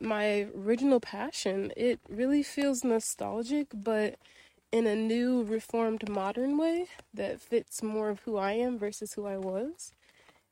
my 0.00 0.46
original 0.56 1.00
passion. 1.00 1.72
It 1.76 2.00
really 2.08 2.42
feels 2.42 2.84
nostalgic, 2.84 3.68
but 3.72 4.16
in 4.72 4.86
a 4.86 4.96
new, 4.96 5.44
reformed, 5.44 6.08
modern 6.08 6.58
way 6.58 6.88
that 7.12 7.40
fits 7.40 7.82
more 7.82 8.08
of 8.08 8.20
who 8.20 8.36
I 8.36 8.52
am 8.52 8.78
versus 8.78 9.12
who 9.12 9.26
I 9.26 9.36
was. 9.36 9.92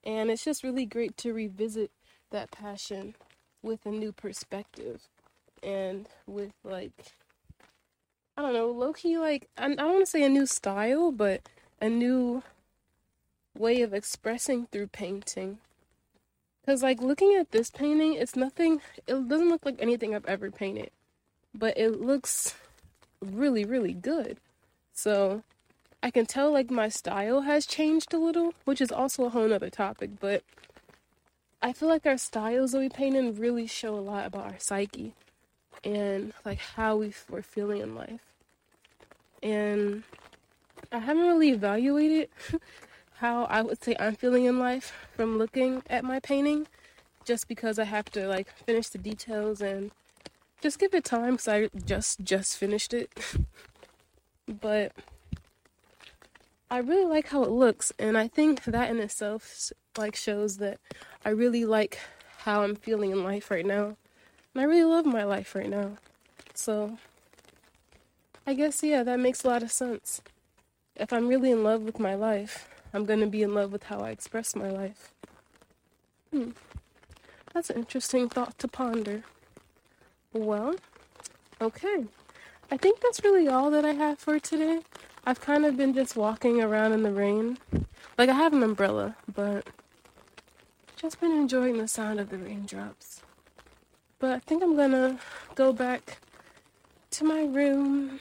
And 0.04 0.30
it's 0.30 0.44
just 0.44 0.62
really 0.62 0.86
great 0.86 1.16
to 1.18 1.32
revisit 1.32 1.90
that 2.32 2.50
passion 2.50 3.14
with 3.62 3.86
a 3.86 3.90
new 3.90 4.12
perspective 4.12 5.02
and 5.62 6.08
with 6.26 6.52
like 6.64 7.14
I 8.36 8.42
don't 8.42 8.54
know, 8.54 8.70
low 8.70 8.92
key 8.92 9.18
like 9.18 9.48
I, 9.56 9.66
I 9.66 9.74
don't 9.74 9.92
want 9.92 10.00
to 10.00 10.10
say 10.10 10.24
a 10.24 10.28
new 10.28 10.46
style, 10.46 11.12
but 11.12 11.48
a 11.80 11.88
new 11.88 12.42
way 13.56 13.82
of 13.82 13.92
expressing 13.92 14.66
through 14.66 14.88
painting. 14.88 15.58
Because, 16.60 16.82
like, 16.82 17.00
looking 17.02 17.34
at 17.34 17.50
this 17.50 17.70
painting, 17.70 18.14
it's 18.14 18.36
nothing, 18.36 18.80
it 19.08 19.28
doesn't 19.28 19.48
look 19.48 19.66
like 19.66 19.76
anything 19.80 20.14
I've 20.14 20.26
ever 20.26 20.50
painted, 20.50 20.90
but 21.52 21.76
it 21.76 22.00
looks 22.00 22.54
really, 23.20 23.64
really 23.64 23.94
good. 23.94 24.38
So, 24.92 25.42
I 26.02 26.12
can 26.12 26.24
tell, 26.24 26.52
like, 26.52 26.70
my 26.70 26.88
style 26.88 27.40
has 27.40 27.66
changed 27.66 28.14
a 28.14 28.18
little, 28.18 28.54
which 28.64 28.80
is 28.80 28.92
also 28.92 29.24
a 29.24 29.30
whole 29.30 29.48
nother 29.48 29.70
topic, 29.70 30.10
but 30.20 30.44
I 31.64 31.72
feel 31.72 31.88
like 31.88 32.06
our 32.06 32.18
styles 32.18 32.72
that 32.72 32.80
we 32.80 32.88
paint 32.88 33.14
in 33.14 33.36
really 33.36 33.68
show 33.68 33.94
a 33.94 34.00
lot 34.00 34.26
about 34.26 34.46
our 34.46 34.58
psyche 34.58 35.14
and, 35.84 36.32
like, 36.44 36.58
how 36.58 36.96
we, 36.96 37.12
we're 37.30 37.42
feeling 37.42 37.80
in 37.80 37.94
life. 37.94 38.20
And 39.44 40.02
I 40.90 40.98
haven't 40.98 41.26
really 41.26 41.50
evaluated 41.50 42.28
how 43.18 43.44
I 43.44 43.62
would 43.62 43.82
say 43.82 43.94
I'm 44.00 44.16
feeling 44.16 44.44
in 44.46 44.58
life 44.58 44.92
from 45.14 45.38
looking 45.38 45.82
at 45.88 46.04
my 46.04 46.18
painting, 46.18 46.66
just 47.24 47.46
because 47.46 47.78
I 47.78 47.84
have 47.84 48.06
to 48.10 48.26
like 48.26 48.48
finish 48.66 48.88
the 48.88 48.98
details 48.98 49.60
and 49.60 49.92
just 50.60 50.80
give 50.80 50.92
it 50.92 51.04
time 51.04 51.32
because 51.32 51.48
I 51.48 51.68
just 51.86 52.24
just 52.24 52.56
finished 52.58 52.92
it. 52.92 53.10
but 54.60 54.92
I 56.70 56.78
really 56.78 57.06
like 57.06 57.28
how 57.28 57.44
it 57.44 57.50
looks, 57.50 57.92
and 57.98 58.18
I 58.18 58.28
think 58.28 58.64
that 58.64 58.90
in 58.90 58.98
itself 58.98 59.72
like 59.96 60.16
shows 60.16 60.56
that 60.58 60.78
I 61.24 61.30
really 61.30 61.64
like 61.64 61.98
how 62.38 62.62
I'm 62.62 62.74
feeling 62.74 63.10
in 63.10 63.22
life 63.22 63.50
right 63.50 63.66
now, 63.66 63.96
and 64.54 64.60
I 64.60 64.64
really 64.64 64.84
love 64.84 65.06
my 65.06 65.24
life 65.24 65.54
right 65.54 65.68
now. 65.68 65.98
So 66.54 66.98
I 68.46 68.54
guess 68.54 68.82
yeah, 68.82 69.02
that 69.02 69.20
makes 69.20 69.44
a 69.44 69.48
lot 69.48 69.62
of 69.62 69.70
sense. 69.70 70.20
If 70.96 71.12
I'm 71.12 71.28
really 71.28 71.50
in 71.50 71.62
love 71.62 71.82
with 71.82 71.98
my 71.98 72.14
life, 72.14 72.68
I'm 72.92 73.06
going 73.06 73.20
to 73.20 73.26
be 73.26 73.42
in 73.42 73.54
love 73.54 73.72
with 73.72 73.84
how 73.84 74.00
I 74.00 74.10
express 74.10 74.54
my 74.54 74.70
life. 74.70 75.12
Hmm. 76.30 76.50
That's 77.54 77.70
an 77.70 77.76
interesting 77.76 78.28
thought 78.28 78.58
to 78.58 78.68
ponder. 78.68 79.22
Well, 80.32 80.76
okay. 81.60 82.06
I 82.70 82.76
think 82.76 83.00
that's 83.00 83.22
really 83.22 83.48
all 83.48 83.70
that 83.70 83.84
I 83.84 83.92
have 83.92 84.18
for 84.18 84.38
today. 84.38 84.80
I've 85.24 85.40
kind 85.40 85.64
of 85.64 85.76
been 85.76 85.94
just 85.94 86.16
walking 86.16 86.60
around 86.60 86.92
in 86.92 87.02
the 87.02 87.12
rain. 87.12 87.58
Like, 88.18 88.28
I 88.28 88.34
have 88.34 88.52
an 88.52 88.62
umbrella, 88.62 89.16
but 89.32 89.66
just 91.02 91.20
been 91.20 91.32
enjoying 91.32 91.78
the 91.78 91.88
sound 91.88 92.20
of 92.20 92.30
the 92.30 92.38
raindrops. 92.38 93.22
But 94.20 94.30
I 94.30 94.38
think 94.38 94.62
I'm 94.62 94.76
gonna 94.76 95.18
go 95.56 95.72
back 95.72 96.18
to 97.10 97.24
my 97.24 97.42
room 97.42 98.20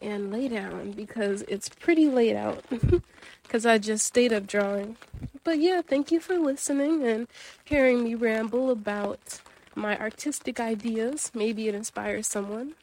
and 0.00 0.32
lay 0.32 0.48
down 0.48 0.90
because 0.90 1.42
it's 1.42 1.68
pretty 1.68 2.06
late 2.06 2.34
out 2.34 2.64
because 3.44 3.64
I 3.64 3.78
just 3.78 4.04
stayed 4.04 4.32
up 4.32 4.48
drawing. 4.48 4.96
But 5.44 5.60
yeah, 5.60 5.80
thank 5.80 6.10
you 6.10 6.18
for 6.18 6.36
listening 6.38 7.06
and 7.06 7.28
hearing 7.64 8.02
me 8.02 8.16
ramble 8.16 8.68
about 8.68 9.40
my 9.76 9.96
artistic 9.96 10.58
ideas. 10.58 11.30
Maybe 11.34 11.68
it 11.68 11.74
inspires 11.76 12.26
someone. 12.26 12.74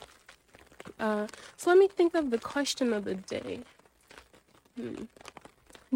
Uh, 0.97 1.27
so 1.57 1.71
let 1.71 1.77
me 1.77 1.89
think 1.89 2.15
of 2.15 2.29
the 2.29 2.39
question 2.39 2.93
of 2.93 3.03
the 3.03 3.15
day. 3.15 3.59
Hmm. 4.77 5.03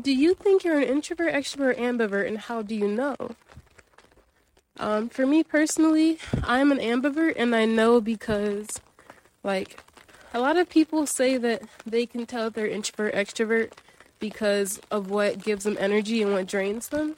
Do 0.01 0.11
you 0.11 0.33
think 0.33 0.63
you're 0.63 0.79
an 0.79 0.87
introvert, 0.87 1.33
extrovert, 1.33 1.77
ambivert, 1.77 2.27
and 2.27 2.39
how 2.39 2.63
do 2.63 2.73
you 2.73 2.87
know? 2.87 3.15
Um, 4.79 5.07
for 5.07 5.27
me 5.27 5.43
personally, 5.43 6.17
I'm 6.43 6.71
an 6.71 6.79
ambivert, 6.79 7.35
and 7.37 7.55
I 7.55 7.65
know 7.65 8.01
because, 8.01 8.81
like, 9.43 9.79
a 10.33 10.39
lot 10.39 10.57
of 10.57 10.67
people 10.67 11.05
say 11.05 11.37
that 11.37 11.61
they 11.85 12.07
can 12.07 12.25
tell 12.25 12.47
if 12.47 12.53
they're 12.55 12.65
introvert, 12.65 13.13
extrovert 13.13 13.71
because 14.17 14.81
of 14.89 15.11
what 15.11 15.43
gives 15.43 15.63
them 15.63 15.77
energy 15.79 16.23
and 16.23 16.33
what 16.33 16.47
drains 16.47 16.87
them. 16.87 17.15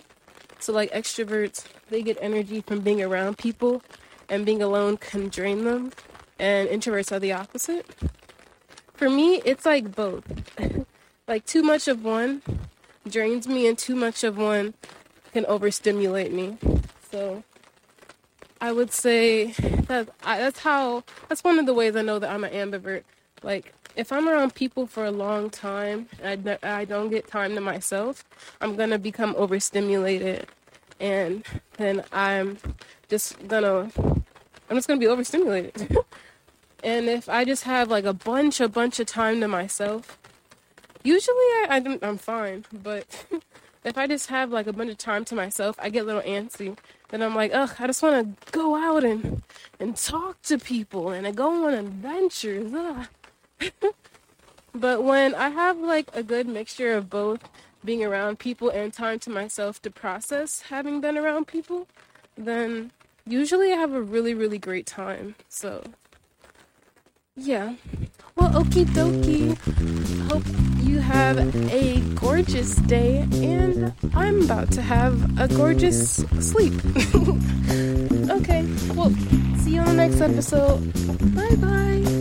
So, 0.60 0.74
like 0.74 0.92
extroverts, 0.92 1.66
they 1.90 2.02
get 2.02 2.18
energy 2.20 2.60
from 2.60 2.82
being 2.82 3.02
around 3.02 3.38
people, 3.38 3.84
and 4.28 4.46
being 4.46 4.62
alone 4.62 4.98
can 4.98 5.30
drain 5.30 5.64
them. 5.64 5.94
And 6.38 6.68
introverts 6.68 7.14
are 7.14 7.20
the 7.20 7.32
opposite. 7.32 7.86
For 8.96 9.10
me, 9.10 9.42
it's 9.46 9.66
like 9.66 9.96
both. 9.96 10.26
Like, 11.28 11.46
too 11.46 11.64
much 11.64 11.88
of 11.88 12.04
one 12.04 12.42
drains 13.08 13.48
me, 13.48 13.68
and 13.68 13.78
too 13.78 13.96
much 13.96 14.24
of 14.24 14.38
one 14.38 14.74
can 15.34 15.46
overstimulate 15.46 16.32
me. 16.32 16.58
So, 17.12 17.44
I 18.62 18.72
would 18.72 18.92
say 18.92 19.52
that 19.88 20.10
I, 20.24 20.40
that's 20.40 20.60
how 20.60 21.04
that's 21.28 21.44
one 21.44 21.60
of 21.60 21.66
the 21.66 21.74
ways 21.74 21.96
I 21.96 22.02
know 22.02 22.20
that 22.20 22.32
I'm 22.32 22.44
an 22.44 22.52
ambivert. 22.52 23.04
Like 23.44 23.74
if 23.96 24.12
I'm 24.12 24.28
around 24.28 24.56
people 24.56 24.88
for 24.88 25.06
a 25.06 25.12
long 25.12 25.50
time 25.50 26.08
and 26.22 26.50
I, 26.50 26.58
I 26.64 26.86
don't 26.86 27.10
get 27.10 27.28
time 27.28 27.54
to 27.56 27.62
myself, 27.62 28.24
I'm 28.62 28.76
gonna 28.76 28.98
become 28.98 29.36
overstimulated, 29.38 30.48
and 31.00 31.46
then 31.78 32.04
I'm 32.12 32.58
just 33.10 33.48
gonna 33.48 33.92
I'm 34.70 34.78
just 34.78 34.88
gonna 34.88 35.00
be 35.00 35.08
overstimulated. 35.08 35.98
and 36.84 37.08
if 37.08 37.30
I 37.30 37.46
just 37.46 37.64
have 37.64 37.90
like 37.90 38.06
a 38.06 38.14
bunch 38.14 38.62
a 38.62 38.70
bunch 38.70 39.00
of 39.00 39.08
time 39.08 39.42
to 39.42 39.48
myself, 39.48 40.18
usually 41.06 41.36
I, 41.36 41.68
I 41.70 42.00
I'm 42.02 42.18
fine, 42.18 42.66
but 42.74 43.26
if 43.84 43.98
I 43.98 44.08
just 44.08 44.28
have 44.28 44.52
like 44.52 44.68
a 44.68 44.74
bunch 44.74 44.92
of 44.92 44.98
time 44.98 45.24
to 45.26 45.36
myself, 45.36 45.78
I 45.80 45.90
get 45.90 46.04
a 46.04 46.06
little 46.06 46.22
antsy. 46.24 46.78
Then 47.10 47.22
I'm 47.22 47.36
like, 47.36 47.52
ugh, 47.54 47.72
I 47.80 47.88
just 47.88 48.04
want 48.04 48.38
to 48.46 48.52
go 48.52 48.76
out 48.76 49.04
and 49.04 49.44
and 49.80 49.96
talk 49.96 50.42
to 50.44 50.58
people 50.58 51.12
and 51.12 51.26
I 51.26 51.32
go 51.32 51.68
on 51.68 51.74
adventures. 51.74 52.74
But 54.76 55.04
when 55.04 55.34
I 55.34 55.50
have 55.50 55.78
like 55.80 56.10
a 56.14 56.22
good 56.22 56.48
mixture 56.48 56.94
of 56.94 57.10
both, 57.10 57.40
being 57.86 58.04
around 58.04 58.40
people 58.40 58.70
and 58.70 58.92
time 58.92 59.20
to 59.20 59.30
myself 59.30 59.82
to 59.84 59.90
process 59.90 60.64
having 60.70 61.00
been 61.00 61.18
around 61.18 61.48
people, 61.48 61.88
then 62.38 62.92
usually 63.26 63.72
I 63.72 63.78
have 63.78 63.94
a 63.94 64.02
really, 64.02 64.34
really 64.34 64.58
great 64.58 64.86
time. 64.86 65.36
So, 65.48 65.84
yeah. 67.36 67.74
Well, 68.36 68.50
okie 68.52 68.86
dokie. 68.86 69.56
Hope 70.30 70.44
you 70.86 71.00
have 71.00 71.38
a 71.72 72.00
gorgeous 72.16 72.76
day, 72.88 73.28
and 73.34 73.94
I'm 74.14 74.44
about 74.44 74.72
to 74.74 74.82
have 74.82 75.40
a 75.40 75.48
gorgeous 75.48 76.24
sleep. 76.40 76.74
okay, 78.30 78.66
well, 78.94 79.12
see 79.58 79.76
you 79.76 79.82
on 79.82 79.88
the 79.88 79.94
next 79.96 80.22
episode. 80.22 80.80
Bye 81.36 81.56
bye. 81.56 82.15